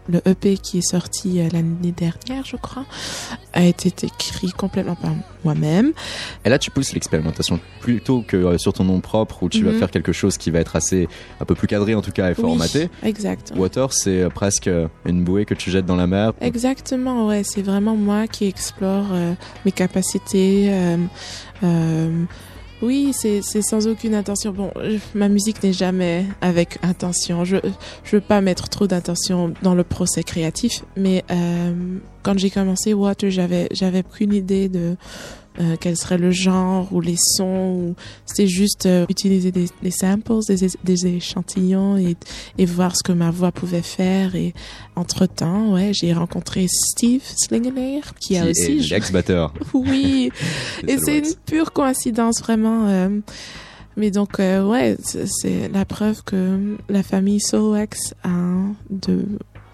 [0.07, 2.85] Le EP qui est sorti euh, l'année dernière, je crois,
[3.53, 5.11] a été écrit complètement par
[5.43, 5.93] moi-même.
[6.43, 9.71] Et là, tu pousses l'expérimentation plutôt que euh, sur ton nom propre, où tu vas
[9.71, 9.79] Mhm.
[9.79, 11.07] faire quelque chose qui va être assez,
[11.41, 12.89] un peu plus cadré en tout cas et formaté.
[13.03, 13.51] Oui, exact.
[13.55, 14.69] Water, c'est euh, presque
[15.05, 16.33] une bouée que tu jettes dans la mer.
[16.41, 17.41] Exactement, ouais.
[17.43, 19.33] C'est vraiment moi qui explore euh,
[19.65, 20.97] mes capacités, euh,
[21.63, 22.23] euh,
[22.81, 24.51] Oui, c'est sans aucune intention.
[24.51, 27.45] Bon, euh, ma musique n'est jamais avec intention.
[27.45, 27.57] Je
[28.03, 31.73] je veux pas mettre trop d'intention dans le procès créatif, mais euh,
[32.21, 34.97] quand j'ai commencé Water, j'avais j'avais aucune idée de
[35.59, 37.45] euh, quel serait le genre ou les sons.
[37.89, 42.15] ou- C'était juste euh, utiliser des, des samples, des, des échantillons et,
[42.57, 44.35] et voir ce que ma voix pouvait faire.
[44.35, 44.53] Et
[44.95, 49.53] entre temps, ouais, j'ai rencontré Steve Slingenair qui a Qui aussi est joué- l'ex-batteur.
[49.73, 50.31] oui,
[50.87, 52.87] et c'est une pure coïncidence vraiment.
[52.87, 53.09] euh,
[53.97, 58.29] mais donc euh, ouais, c'est- la preuve que la famille Solwax a
[58.89, 59.23] de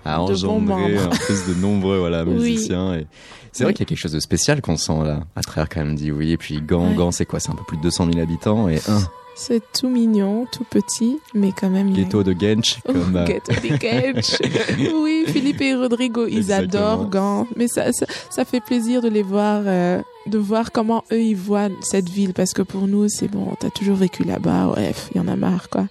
[0.06, 1.08] a de bons membres.
[1.08, 2.34] en plus de nombreux voilà, Oui.
[2.34, 2.94] musiciens.
[2.96, 3.08] Et...
[3.52, 5.82] C'est vrai qu'il y a quelque chose de spécial qu'on sent là, à travers quand
[5.84, 6.32] même dit oui.
[6.32, 6.96] Et puis Gand, Ouais.
[6.96, 7.40] Gand c'est quoi?
[7.40, 9.02] C'est un peu plus de 200 000 habitants et un
[9.34, 13.26] c'est tout mignon, tout petit, mais quand même a- ghetto de Gench Oh, comme euh,
[13.26, 14.38] Ghetto de Gench.
[15.02, 16.84] oui, Philippe et Rodrigo, ils Exactement.
[16.94, 17.48] adorent Gand.
[17.56, 21.36] Mais ça, ça, ça fait plaisir de les voir, euh, de voir comment eux ils
[21.36, 25.18] voient cette ville, parce que pour nous c'est bon, t'as toujours vécu là-bas, bref, il
[25.18, 25.88] y en a marre quoi.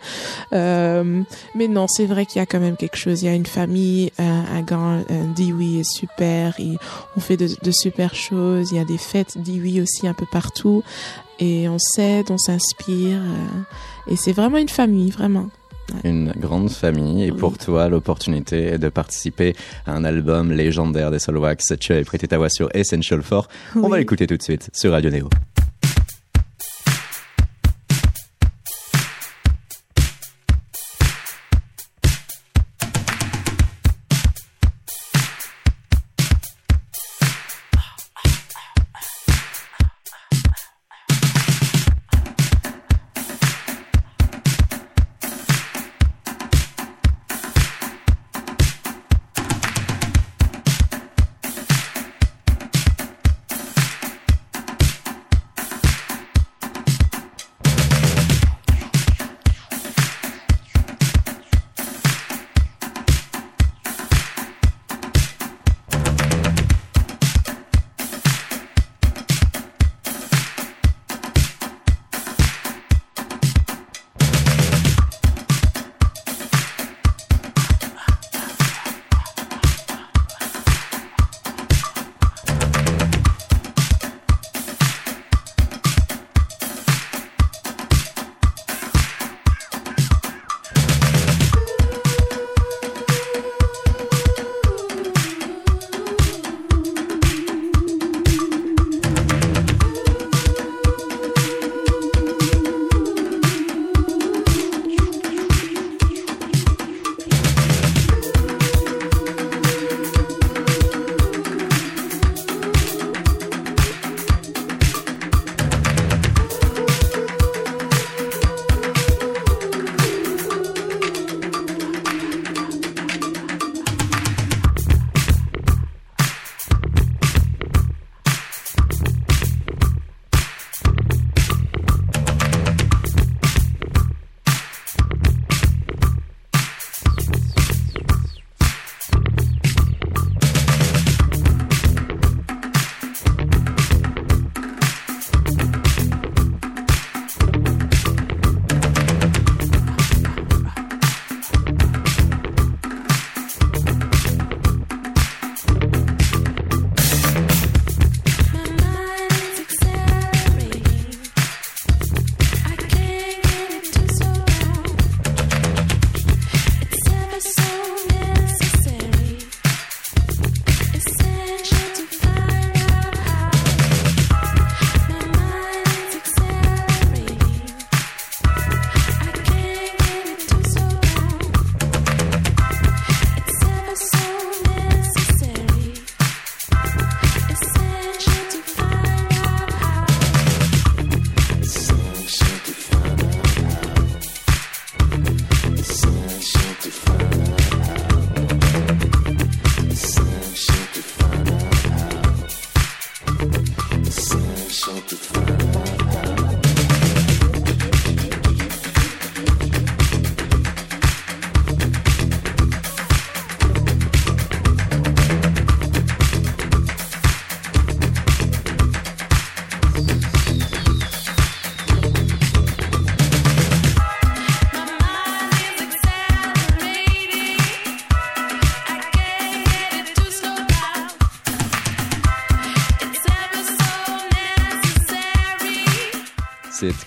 [0.53, 1.23] Euh,
[1.55, 3.23] mais non, c'est vrai qu'il y a quand même quelque chose.
[3.23, 5.03] Il y a une famille euh, à Gand.
[5.11, 6.55] Euh, Dewey est super.
[6.59, 6.79] Il,
[7.16, 8.71] on fait de, de super choses.
[8.73, 10.83] Il y a des fêtes Dewey aussi un peu partout.
[11.38, 13.21] Et on s'aide, on s'inspire.
[13.21, 15.49] euh, et c'est vraiment une famille, vraiment.
[16.05, 17.24] Une grande famille.
[17.24, 19.55] Et pour toi, l'opportunité est de participer
[19.87, 21.74] à un album légendaire des Solwax.
[21.79, 23.48] Tu avais prêté ta voix sur Essential 4.
[23.76, 25.29] On va l'écouter tout de suite sur Radio Néo.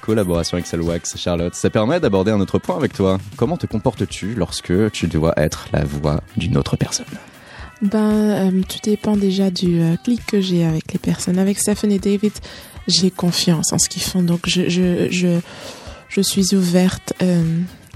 [0.04, 1.56] Collaboration avec Wax, Charlotte.
[1.56, 3.20] Ça permet d'aborder un autre point avec toi.
[3.38, 7.06] Comment te comportes-tu lorsque tu dois être la voix d'une autre personne?
[7.82, 11.39] Ben, euh, tout dépend déjà du euh, clic que j'ai avec les personnes.
[11.39, 12.34] Avec Stephen et David,
[12.88, 15.39] j'ai confiance en ce qu'ils font, donc je, je, je,
[16.10, 17.14] je suis ouverte.
[17.22, 17.41] Euh,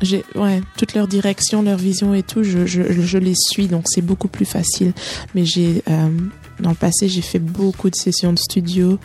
[0.01, 3.84] j'ai, ouais, toute leur direction, leur vision et tout, je, je, je les suis, donc
[3.88, 4.93] c'est beaucoup plus facile.
[5.36, 5.84] Mais j'ai,
[6.60, 8.99] dans le passé, j'ai fait beaucoup de sessions de studio.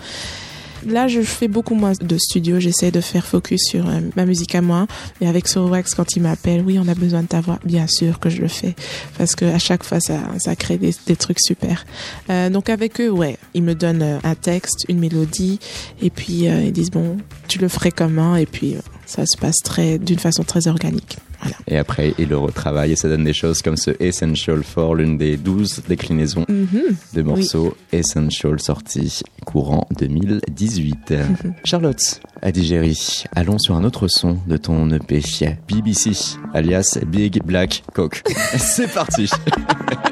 [0.87, 2.61] Là, je fais beaucoup moins de studio.
[2.61, 4.87] J'essaie de faire focus sur euh, ma musique à moi.
[5.21, 7.59] Et avec Soulwax, quand il m'appelle, oui, on a besoin de ta voix.
[7.65, 8.75] Bien sûr que je le fais.
[9.19, 11.85] Parce que à chaque fois, ça, ça crée des, des trucs super.
[12.31, 15.59] Euh, donc avec eux, ouais, ils me donnent euh, un texte, une mélodie.
[16.01, 17.17] Et puis, euh, ils disent, bon,
[17.49, 18.37] tu le ferais comment?
[18.37, 18.81] Et puis, euh,
[19.13, 21.19] ça se passe très, d'une façon très organique.
[21.43, 21.57] Voilà.
[21.69, 25.19] Et après, il le retravaille et ça donne des choses comme ce Essential 4, l'une
[25.19, 26.83] des 12 déclinaisons Mhm.
[27.15, 31.15] de morceaux Essential sortis courant 2018.
[31.65, 35.21] Charlotte Adigéry, allons sur un autre son de ton EP,
[35.69, 36.13] BBC,
[36.55, 38.23] alias Big Black Cock.
[38.57, 39.29] C'est parti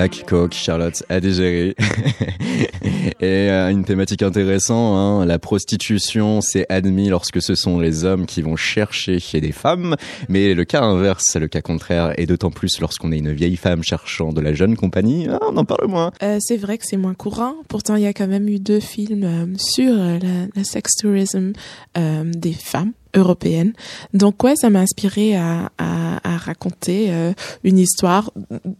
[0.00, 1.76] Black Coke, Charlotte digéré.
[3.20, 8.24] Et euh, une thématique intéressante, hein, la prostitution, c'est admis lorsque ce sont les hommes
[8.24, 9.96] qui vont chercher chez des femmes,
[10.30, 13.82] mais le cas inverse, le cas contraire, et d'autant plus lorsqu'on est une vieille femme
[13.82, 16.12] cherchant de la jeune compagnie, ah, on en parle moins.
[16.22, 17.56] Euh, c'est vrai que c'est moins courant.
[17.68, 20.96] Pourtant, il y a quand même eu deux films euh, sur euh, la, la sex
[20.96, 21.52] tourism
[21.94, 23.72] des femmes européennes.
[24.14, 27.32] Donc ouais, ça m'a inspiré à, à, à raconter euh,
[27.64, 28.32] une histoire,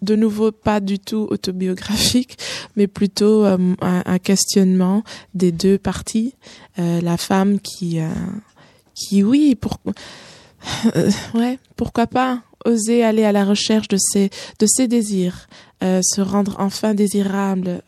[0.03, 2.39] de nouveau pas du tout autobiographique,
[2.77, 5.03] mais plutôt euh, un, questionnement
[5.35, 6.35] des deux parties.
[6.79, 8.09] Euh, la femme qui, euh,
[8.95, 9.79] qui oui, pour,
[10.97, 14.29] euh, ouais, pourquoi pas oser aller à la recherche de ses,
[14.59, 15.49] de ses désirs,
[15.83, 17.83] euh, se rendre enfin désirable,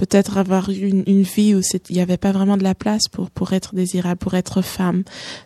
[0.00, 3.30] peut-être avoir une, une vie où il n'y avait pas vraiment de la place pour,
[3.30, 5.02] pour être désirable, pour être femme.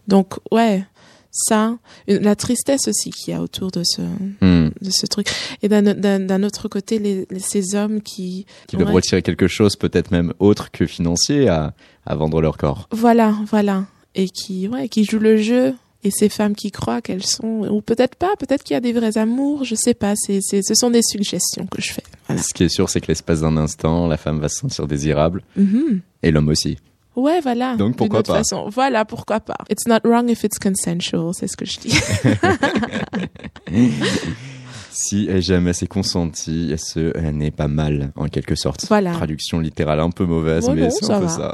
[0.06, 0.84] Donc, ouais,
[1.32, 1.76] ça,
[2.06, 4.02] la tristesse aussi qu'il y a autour de ce,
[4.40, 4.70] Hmm.
[4.80, 5.26] de ce truc.
[5.62, 8.46] Et d'un autre côté, les, les- ces hommes qui...
[8.68, 11.74] Qui doivent retirer quelque chose, peut-être même autre que financier, à,
[12.06, 12.88] à vendre leur corps.
[12.92, 13.86] Voilà, voilà.
[14.14, 15.74] Et qui, ouais, qui jouent le jeu.
[16.04, 18.92] Et ces femmes qui croient qu'elles sont, ou peut-être pas, peut-être qu'il y a des
[18.92, 20.12] vrais amours, je sais pas.
[20.16, 22.02] C'est, ce sont des suggestions que je fais.
[22.28, 22.42] Voilà.
[22.42, 25.42] Ce qui est sûr, c'est que l'espace d'un instant, la femme va se sentir désirable,
[25.56, 26.00] Mhm.
[26.22, 26.76] et l'homme aussi.
[27.16, 27.76] Ouais, voilà.
[27.76, 28.68] Donc, pourquoi autre pas façon.
[28.68, 29.56] Voilà, pourquoi pas.
[29.70, 31.94] It's not wrong if it's consensual, c'est ce que je dis.
[34.96, 38.86] Si jamais c'est consenti, ce euh, n'est pas mal, en quelque sorte.
[38.86, 39.12] Voilà.
[39.12, 41.52] Traduction littérale un peu mauvaise, mais c'est un peu ça.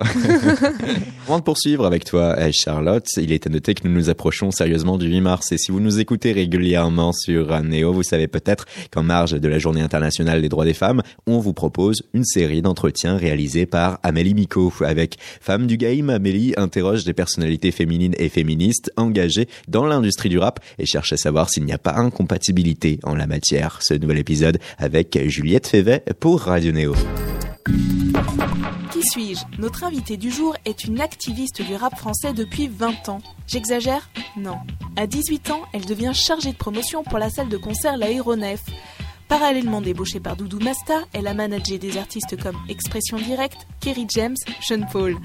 [1.26, 4.50] Avant de poursuivre avec toi, euh, Charlotte, il est à noter que nous nous approchons
[4.50, 5.52] sérieusement du 8 mars.
[5.52, 9.48] Et si vous nous écoutez régulièrement sur euh, Néo, vous savez peut-être qu'en marge de
[9.48, 14.00] la Journée internationale des droits des femmes, on vous propose une série d'entretiens réalisés par
[14.02, 14.70] Amélie Miko.
[14.80, 20.38] Avec Femme du Game, Amélie interroge des personnalités féminines et féministes engagées dans l'industrie du
[20.38, 23.78] rap et cherche à savoir s'il n'y a pas incompatibilité en la matière.
[23.80, 26.94] Ce nouvel épisode avec Juliette Févet pour Radio Néo.
[28.92, 29.40] Qui suis-je?
[29.58, 33.22] Notre invitée du jour est une activiste du rap français depuis 20 ans.
[33.46, 34.10] J'exagère?
[34.36, 34.58] Non.
[34.96, 38.60] À 18 ans, elle devient chargée de promotion pour la salle de concert L'Aéronef.
[39.28, 44.36] Parallèlement débauchée par Doudou Masta, elle a managé des artistes comme Expression Directe, Kerry James,
[44.60, 45.16] Sean Paul.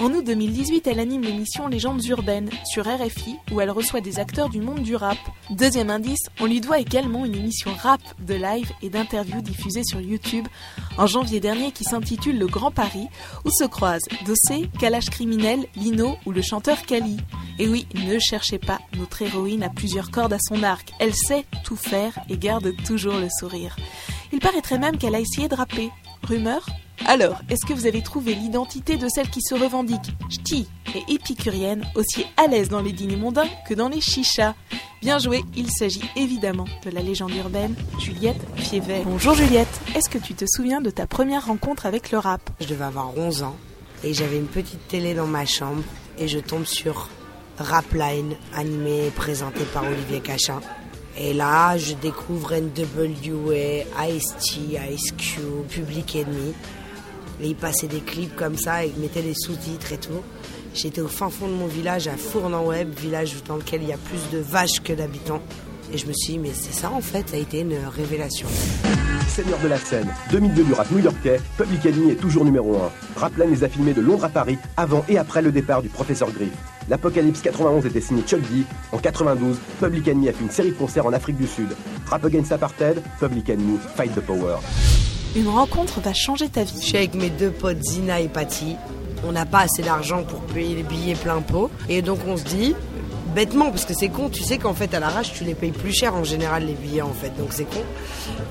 [0.00, 4.48] En août 2018, elle anime l'émission Légendes urbaines sur RFI où elle reçoit des acteurs
[4.48, 5.18] du monde du rap.
[5.50, 10.00] Deuxième indice, on lui doit également une émission rap de live et d'interviews diffusée sur
[10.00, 10.46] YouTube
[10.98, 13.08] en janvier dernier qui s'intitule Le Grand Paris
[13.44, 17.16] où se croisent Dossé, Kalash Criminel, Lino ou le chanteur Kali.
[17.58, 20.92] Et oui, ne cherchez pas, notre héroïne a plusieurs cordes à son arc.
[21.00, 23.74] Elle sait tout faire et garde toujours le sourire.
[24.32, 25.90] Il paraîtrait même qu'elle a essayé de rapper.
[26.22, 26.64] Rumeur?
[27.06, 31.84] Alors, est-ce que vous avez trouvé l'identité de celle qui se revendique ch'ti et épicurienne,
[31.94, 34.54] aussi à l'aise dans les dîners mondains que dans les chichas?
[35.00, 39.02] Bien joué, il s'agit évidemment de la légende urbaine Juliette Fievet.
[39.04, 42.50] Bonjour Juliette, est-ce que tu te souviens de ta première rencontre avec le rap?
[42.60, 43.56] Je devais avoir 11 ans
[44.02, 45.82] et j'avais une petite télé dans ma chambre
[46.18, 47.08] et je tombe sur
[47.58, 50.60] Rapline, animé et présenté par Olivier Cachin.
[51.16, 56.54] Et là, je découvre NWA, Ice-T, Ice Cube, Public Enemy.
[57.40, 60.22] Et ils passaient des clips comme ça et ils mettaient les sous-titres et tout.
[60.74, 63.96] J'étais au fin fond de mon village, à Fournan-Web, village dans lequel il y a
[63.96, 65.42] plus de vaches que d'habitants.
[65.92, 68.46] Et je me suis dit, mais c'est ça en fait, ça a été une révélation.
[69.28, 72.90] Seigneur de la scène, 2002 du rap new-yorkais, Public Enemy est toujours numéro 1.
[73.16, 76.30] Rapline les a filmés de Londres à Paris, avant et après le départ du professeur
[76.30, 76.52] Griff.
[76.88, 78.64] L'Apocalypse 91 était signé Chuck D.
[78.92, 81.68] En 92, Public Enemy a fait une série de concerts en Afrique du Sud.
[82.06, 84.56] Rap Against Apartheid, Public Enemy, Fight the Power.
[85.36, 86.80] Une rencontre va changer ta Je vie.
[86.82, 88.76] suis avec mes deux potes Zina et Patty.
[89.26, 91.70] On n'a pas assez d'argent pour payer les billets plein pot.
[91.88, 92.74] Et donc on se dit,
[93.34, 95.92] bêtement, parce que c'est con, tu sais qu'en fait à l'arrache tu les payes plus
[95.92, 97.30] cher en général les billets en fait.
[97.38, 97.82] Donc c'est con.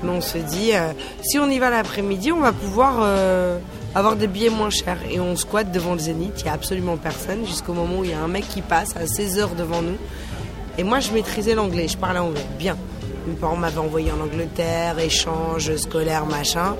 [0.02, 3.58] Mais on se dit, euh, si on y va l'après-midi, on va pouvoir euh,
[3.94, 4.98] avoir des billets moins chers.
[5.10, 8.10] Et on squatte devant le Zénith, il n'y a absolument personne, jusqu'au moment où il
[8.10, 9.96] y a un mec qui passe à 16h devant nous.
[10.78, 12.76] Et moi je maîtrisais l'anglais, je parlais anglais, bien.
[13.28, 16.76] Mes parents envoyé en Angleterre, échange scolaire, machin.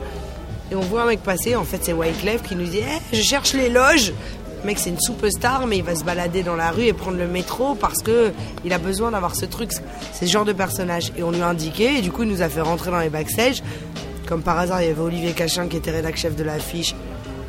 [0.73, 3.23] Et on voit un mec passer, en fait c'est Wyclef qui nous dit Eh, Je
[3.23, 4.15] cherche les loges
[4.63, 7.19] Le mec c'est une superstar mais il va se balader dans la rue et prendre
[7.19, 8.33] le métro parce que
[8.65, 11.13] il a besoin d'avoir ce truc, ce genre de personnage.
[11.19, 13.11] Et on lui a indiqué et du coup il nous a fait rentrer dans les
[13.11, 13.63] backstage.
[14.27, 16.95] Comme par hasard il y avait Olivier Cachin qui était rédac chef de l'affiche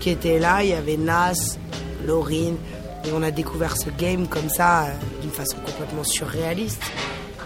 [0.02, 1.58] qui était là, il y avait Nas,
[2.06, 2.58] Laurine
[3.06, 4.92] et on a découvert ce game comme ça euh,
[5.22, 6.82] d'une façon complètement surréaliste.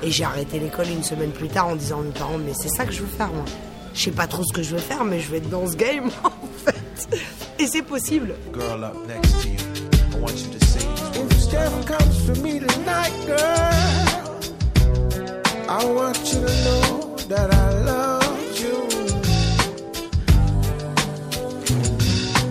[0.05, 2.67] Et j'ai arrêté l'école une semaine plus tard en disant à mes parents mais c'est
[2.67, 3.45] ça que je veux faire moi.
[3.93, 5.75] Je sais pas trop ce que je veux faire mais je vais être dans ce
[5.77, 6.31] game en
[6.65, 7.21] fait.
[7.57, 8.35] Et c'est possible.
[8.53, 9.57] girl up next to you.
[10.11, 13.37] I want you to say these If death comes for me tonight, girl,
[15.69, 18.87] I want you to know that I loved you.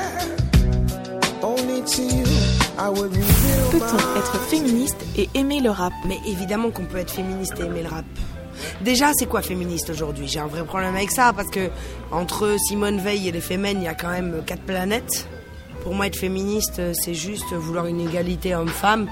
[1.42, 5.92] only to you Peut-on être féministe et aimer le rap?
[6.06, 8.04] Mais évidemment qu'on peut être féministe et aimer le rap.
[8.82, 10.28] Déjà, c'est quoi féministe aujourd'hui?
[10.28, 11.70] J'ai un vrai problème avec ça parce que
[12.10, 15.26] entre Simone Veil et les Femmes, il y a quand même quatre planètes.
[15.82, 19.08] Pour moi, être féministe, c'est juste vouloir une égalité homme-femme.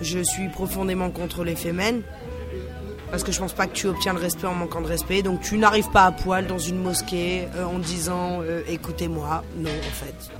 [0.00, 2.02] Je suis profondément contre les Femmes
[3.10, 5.22] parce que je pense pas que tu obtiens le respect en manquant de respect.
[5.22, 9.42] Donc tu n'arrives pas à poil dans une mosquée euh, en disant euh, écoutez-moi.
[9.56, 10.30] Non, en fait.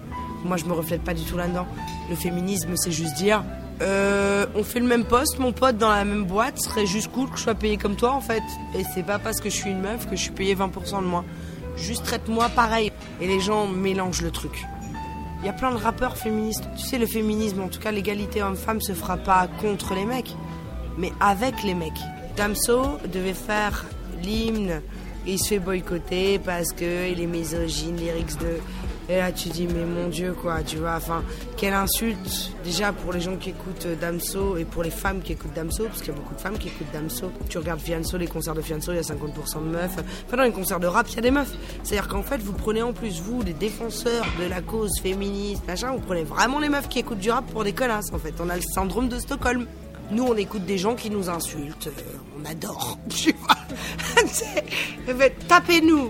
[0.45, 1.67] Moi, je me reflète pas du tout là-dedans.
[2.09, 3.43] Le féminisme, c'est juste dire
[3.83, 7.31] euh, on fait le même poste, mon pote dans la même boîte, serait juste cool
[7.31, 8.43] que je sois payé comme toi en fait.
[8.75, 11.07] Et c'est pas parce que je suis une meuf que je suis payé 20% de
[11.07, 11.25] moins.
[11.77, 12.93] Juste traite-moi pareil.
[13.21, 14.67] Et les gens mélangent le truc.
[15.41, 16.65] Il y a plein de rappeurs féministes.
[16.77, 20.37] Tu sais, le féminisme, en tout cas l'égalité homme-femme, se fera pas contre les mecs,
[20.99, 21.93] mais avec les mecs.
[22.37, 23.87] Damso devait faire
[24.23, 24.83] l'hymne
[25.27, 28.59] il se fait boycotter parce que il est misogyne, lyrics de.
[29.09, 31.25] Et là, tu dis, mais mon Dieu, quoi, tu vois, enfin,
[31.57, 35.33] quelle insulte, déjà pour les gens qui écoutent euh, Damso et pour les femmes qui
[35.33, 37.33] écoutent Damso, parce qu'il y a beaucoup de femmes qui écoutent Damso.
[37.49, 39.97] Tu regardes Fianso, les concerts de Fianso, il y a 50% de meufs.
[40.27, 41.53] Enfin, dans les concerts de rap, il y a des meufs.
[41.83, 45.91] C'est-à-dire qu'en fait, vous prenez en plus, vous, les défenseurs de la cause féministe, machin,
[45.91, 48.35] vous prenez vraiment les meufs qui écoutent du rap pour des connasses, en fait.
[48.39, 49.67] On a le syndrome de Stockholm.
[50.13, 51.87] Nous, on écoute des gens qui nous insultent.
[51.89, 52.99] euh, on adore.
[53.09, 53.57] Tu vois
[55.49, 56.09] Tapez-nous.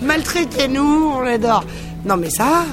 [0.00, 1.12] Maltraitez-nous.
[1.16, 1.64] On adore.
[2.04, 2.64] Non, mais ça.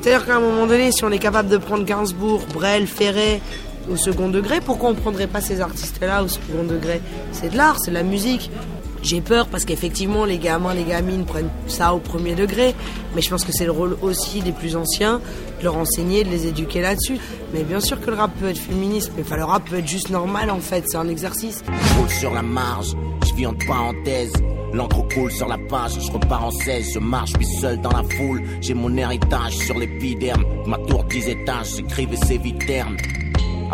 [0.00, 3.40] C'est-à-dire qu'à un moment donné, si on est capable de prendre Gainsbourg, Brel, Ferré
[3.90, 7.00] au second degré, pourquoi on prendrait pas ces artistes-là au second degré?
[7.32, 8.50] C'est de l'art, c'est de la musique.
[9.04, 12.74] J'ai peur parce qu'effectivement, les gamins, les gamines prennent ça au premier degré.
[13.14, 15.20] Mais je pense que c'est le rôle aussi des plus anciens
[15.58, 17.18] de leur enseigner, de les éduquer là-dessus.
[17.52, 19.86] Mais bien sûr que le rap peut être féministe, mais enfin, le rap peut être
[19.86, 21.62] juste normal en fait, c'est un exercice.
[21.98, 22.94] roule sur la marge,
[23.28, 24.32] je vis en parenthèse.
[24.72, 27.92] L'encre coule sur la page, je repars en 16, je marche, je suis seul dans
[27.92, 28.42] la foule.
[28.60, 32.96] J'ai mon héritage sur l'épiderme, ma tour 10 étages, j'écrivais ces viternes.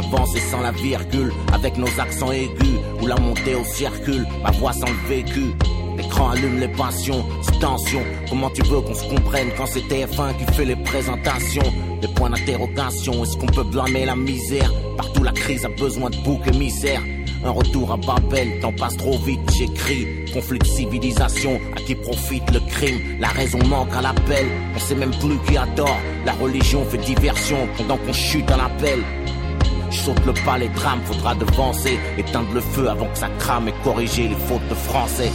[0.00, 4.72] Avancer sans la virgule, avec nos accents aigus, ou la montée au circule, ma voix
[4.72, 5.52] sans le vécu.
[5.98, 8.00] L'écran allume les passions, c'est tension.
[8.30, 11.70] Comment tu veux qu'on se comprenne quand c'est TF1 qui fait les présentations?
[12.00, 14.72] Des points d'interrogation, est-ce qu'on peut blâmer la misère?
[14.96, 17.02] Partout la crise a besoin de bouc émissaire.
[17.44, 20.06] Un retour à Babel, temps passe trop vite, j'écris.
[20.32, 23.18] Conflit de civilisation, à qui profite le crime?
[23.18, 25.98] La raison manque à l'appel, on sait même plus qui a tort.
[26.24, 29.00] La religion fait diversion pendant qu'on chute à l'appel.
[29.90, 31.98] Je saute le pas, les drames, faudra devancer.
[32.16, 35.30] Éteindre le feu avant que ça crame et corriger les fautes de français.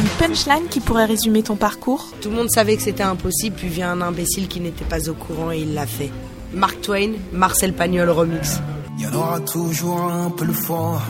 [0.00, 2.06] Une punchline qui pourrait résumer ton parcours?
[2.20, 5.14] Tout le monde savait que c'était impossible, puis vient un imbécile qui n'était pas au
[5.14, 6.10] courant et il l'a fait.
[6.52, 8.60] Mark Twain, Marcel Pagnol remix.
[8.98, 11.00] Il y en aura toujours un peu le fort,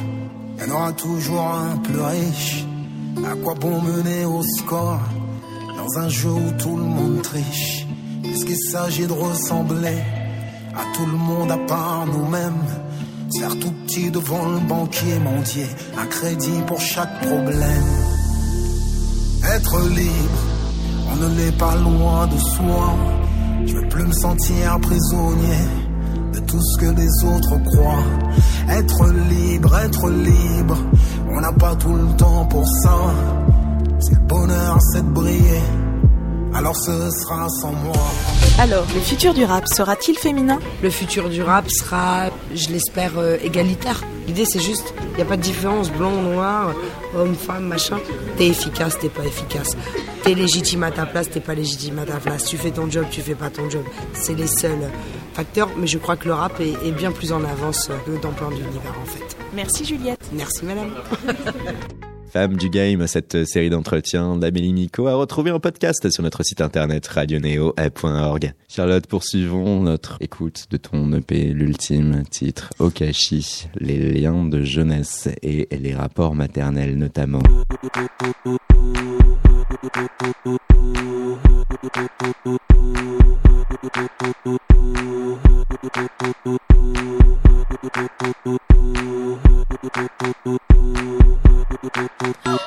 [0.58, 2.64] il y en aura toujours un peu riche.
[3.28, 5.00] À quoi bon mener au score
[5.76, 7.86] dans un jeu où tout le monde triche?
[8.24, 9.98] Est-ce qu'il s'agit de ressembler?
[10.74, 12.64] À tout le monde à part nous-mêmes
[13.30, 15.66] Se Faire tout petit devant le banquier mendier,
[15.98, 17.90] un crédit pour chaque problème.
[19.54, 20.40] Être libre,
[21.12, 22.96] on ne l'est pas loin de soi.
[23.66, 25.64] Je veux plus me sentir prisonnier
[26.32, 28.04] de tout ce que les autres croient.
[28.68, 30.78] Être libre, être libre,
[31.30, 32.96] on n'a pas tout le temps pour ça.
[34.00, 35.62] Si le bonheur c'est de briller,
[36.54, 37.96] alors ce sera sans moi.
[38.58, 40.58] Alors, le futur du rap sera-t-il féminin?
[40.82, 44.02] Le futur du rap sera, je l'espère, euh, égalitaire.
[44.26, 46.74] L'idée c'est juste, il n'y a pas de différence, blanc, noir,
[47.16, 47.98] homme, femme, machin.
[48.36, 49.76] T'es efficace, t'es pas efficace.
[50.22, 52.44] T'es légitime à ta place, t'es pas légitime à ta place.
[52.44, 53.84] Tu fais ton job, tu fais pas ton job.
[54.12, 54.90] C'est les seuls
[55.32, 58.32] facteurs, mais je crois que le rap est, est bien plus en avance que dans
[58.32, 59.36] plein d'univers en fait.
[59.54, 60.20] Merci Juliette.
[60.32, 60.90] Merci madame.
[62.32, 66.60] Femme du game, cette série d'entretiens d'Amélie Nico à retrouver en podcast sur notre site
[66.60, 68.52] internet radioneo.org.
[68.68, 75.66] Charlotte, poursuivons notre écoute de ton EP, l'ultime titre Okashi, les liens de jeunesse et
[75.72, 77.42] les rapports maternels notamment.
[91.96, 92.59] Oke.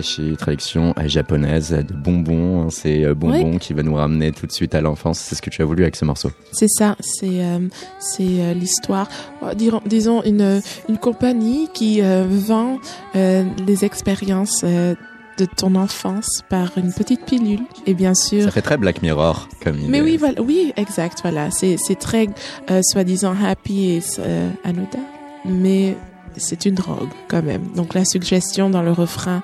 [0.00, 2.62] Okashi, traduction euh, japonaise de bonbons.
[2.62, 5.18] hein, C'est euh, bonbons qui va nous ramener tout de suite à l'enfance.
[5.18, 6.30] C'est ce que tu as voulu avec ce morceau.
[6.52, 7.58] C'est ça, c'est euh,
[7.98, 9.08] c'est euh, l'histoire,
[9.42, 9.52] euh,
[9.86, 12.78] disons une, une compagnie qui euh, vend
[13.14, 14.94] euh, les expériences euh,
[15.38, 18.44] de ton enfance par une petite pilule et bien sûr.
[18.44, 19.88] Ça fait très Black Mirror comme idée.
[19.88, 22.28] Mais oui, voilà, oui, exact, voilà, c'est c'est très
[22.70, 24.98] euh, soi-disant happy et euh, anodin,
[25.44, 25.96] mais
[26.36, 27.62] c'est une drogue quand même.
[27.74, 29.42] Donc la suggestion dans le refrain,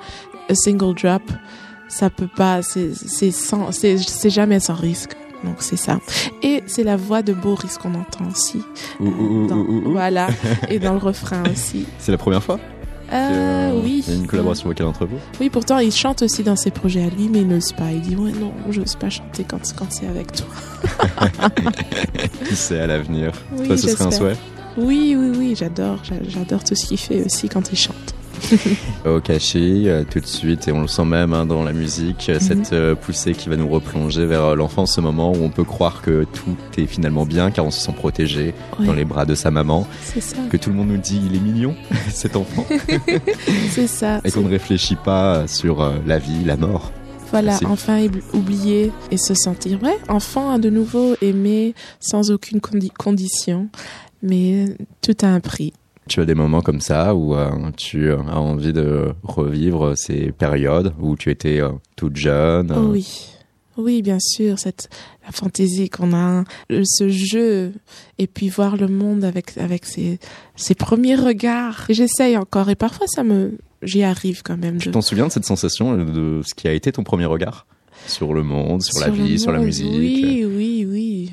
[0.48, 1.22] a single drop,
[1.88, 3.70] ça peut pas, c'est sans,
[4.26, 5.12] jamais sans risque.
[5.44, 6.00] Donc c'est ça.
[6.42, 8.62] Et c'est la voix de Boris qu'on entend aussi.
[9.00, 9.10] Ouh, ouh,
[9.44, 9.92] ouh, Dans- ouh, ouh.
[9.92, 10.28] Voilà,
[10.70, 11.86] et dans le refrain aussi.
[11.98, 12.58] C'est la première fois?
[13.12, 14.02] Euh, que, oui.
[14.08, 15.18] Il y a une collaboration vocale entre vous?
[15.40, 17.92] Oui, pourtant il chante aussi dans ses projets à lui, mais il n'ose pas.
[17.92, 20.46] Il dit ouais non, j'ose pas chanter quand quand c'est avec toi.
[22.48, 24.36] Qui sait à l'avenir Oui, Toi, ce serait un souhait?
[24.76, 28.14] Oui, oui, oui, j'adore, j'a- j'adore tout ce qu'il fait aussi quand il chante.
[29.04, 32.38] Okashi, euh, tout de suite, et on le sent même hein, dans la musique, euh,
[32.40, 36.02] cette euh, poussée qui va nous replonger vers l'enfance, ce moment où on peut croire
[36.02, 38.86] que tout est finalement bien car on se sent protégé Ouais.
[38.86, 40.36] dans les bras de sa maman, C'est ça.
[40.50, 41.74] que tout le monde nous dit il est mignon,
[42.10, 42.66] cet enfant,
[43.70, 44.20] C'est ça.
[44.24, 46.92] et qu'on ne réfléchit pas sur la vie, la mort.
[47.30, 47.66] Voilà, Merci.
[47.66, 53.68] enfin oublier et se sentir ouais, enfant à de nouveau aimé sans aucune condi- condition,
[54.22, 54.66] mais
[55.02, 55.72] tout a un prix.
[56.08, 60.92] Tu as des moments comme ça où euh, tu as envie de revivre ces périodes
[61.00, 62.72] où tu étais euh, toute jeune.
[62.90, 63.28] Oui.
[63.76, 64.88] Oui, bien sûr, cette
[65.26, 67.72] la fantaisie qu'on a, euh, ce jeu,
[68.18, 70.18] et puis voir le monde avec avec ses
[70.54, 71.84] ses premiers regards.
[71.90, 74.78] J'essaye encore, et parfois ça me, j'y arrive quand même.
[74.78, 77.26] Tu de- t'en souviens de cette sensation euh, de ce qui a été ton premier
[77.26, 77.66] regard?
[78.06, 79.90] Sur le monde, sur, la le vie, sur la musique?
[79.90, 80.44] oui.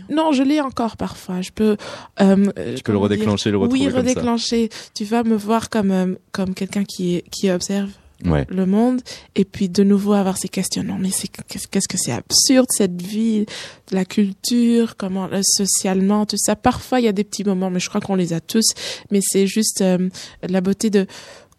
[0.10, 1.42] Non, je l'ai encore parfois.
[1.42, 1.78] Je peux.
[2.22, 2.46] euh,
[2.76, 4.10] Tu peux le redéclencher, le retrouver Oui, comme ça.
[4.10, 4.70] redéclencher.
[4.94, 7.90] Tu vas me voir comme euh, comme quelqu'un qui qui observe
[8.26, 8.46] Ouais.
[8.48, 9.02] le monde
[9.36, 10.98] et puis de nouveau avoir ces questionnements.
[10.98, 13.46] Mais c'est qu'est-ce qu'est-ce que c'est absurde cette vie,
[13.92, 16.56] la culture, comment euh, socialement tout ça.
[16.56, 18.64] Parfois il y a des petits moments, mais je crois qu'on les a tous.
[19.12, 20.08] Mais c'est juste euh,
[20.42, 21.06] la beauté de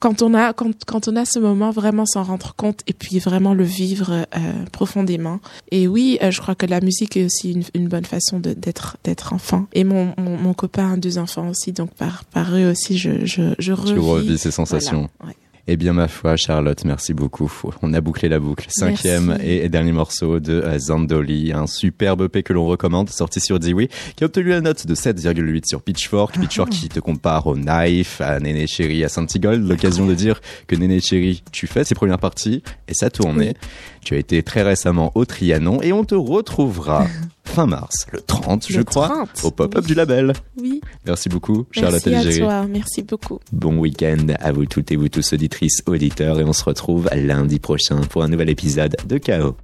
[0.00, 3.18] quand on a quand, quand on a ce moment vraiment s'en rendre compte et puis
[3.18, 5.40] vraiment le vivre euh, profondément
[5.70, 8.52] et oui euh, je crois que la musique est aussi une, une bonne façon de-
[8.54, 12.54] d'être d'être enfant et mon, mon, mon copain a deux enfants aussi donc par par
[12.56, 15.08] eux aussi je je, je Tu revis, revis ces sensations.
[15.20, 15.43] Voilà, ouais.
[15.66, 17.50] Eh bien, ma foi, Charlotte, merci beaucoup.
[17.80, 18.66] On a bouclé la boucle.
[18.68, 23.58] Cinquième et dernier morceau de euh, Zandoli, un superbe EP que l'on recommande, sorti sur
[23.58, 26.38] Dewey, qui a obtenu la note de 7,8 sur Pitchfork.
[26.38, 29.66] Pitchfork qui te compare au Knife, à Néné Chéri, à Santigold.
[29.66, 33.54] L'occasion de dire que Néné Chéri, tu fais ses premières parties et ça tournait.
[34.02, 37.06] Tu as été très récemment au Trianon et on te retrouvera
[37.44, 39.88] fin mars, le 30, je crois, 30, au pop-up oui.
[39.88, 40.32] du label.
[40.60, 40.80] Oui.
[41.06, 42.38] Merci beaucoup, Charlotte Merci à Algérie.
[42.40, 43.40] toi, merci beaucoup.
[43.52, 47.58] Bon week-end à vous toutes et vous tous auditrices, auditeurs, et on se retrouve lundi
[47.58, 49.56] prochain pour un nouvel épisode de Chaos.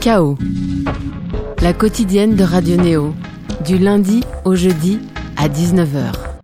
[0.00, 0.36] Chaos.
[1.60, 3.14] La quotidienne de Radio Néo.
[3.66, 4.98] Du lundi au jeudi
[5.36, 6.39] à 19h.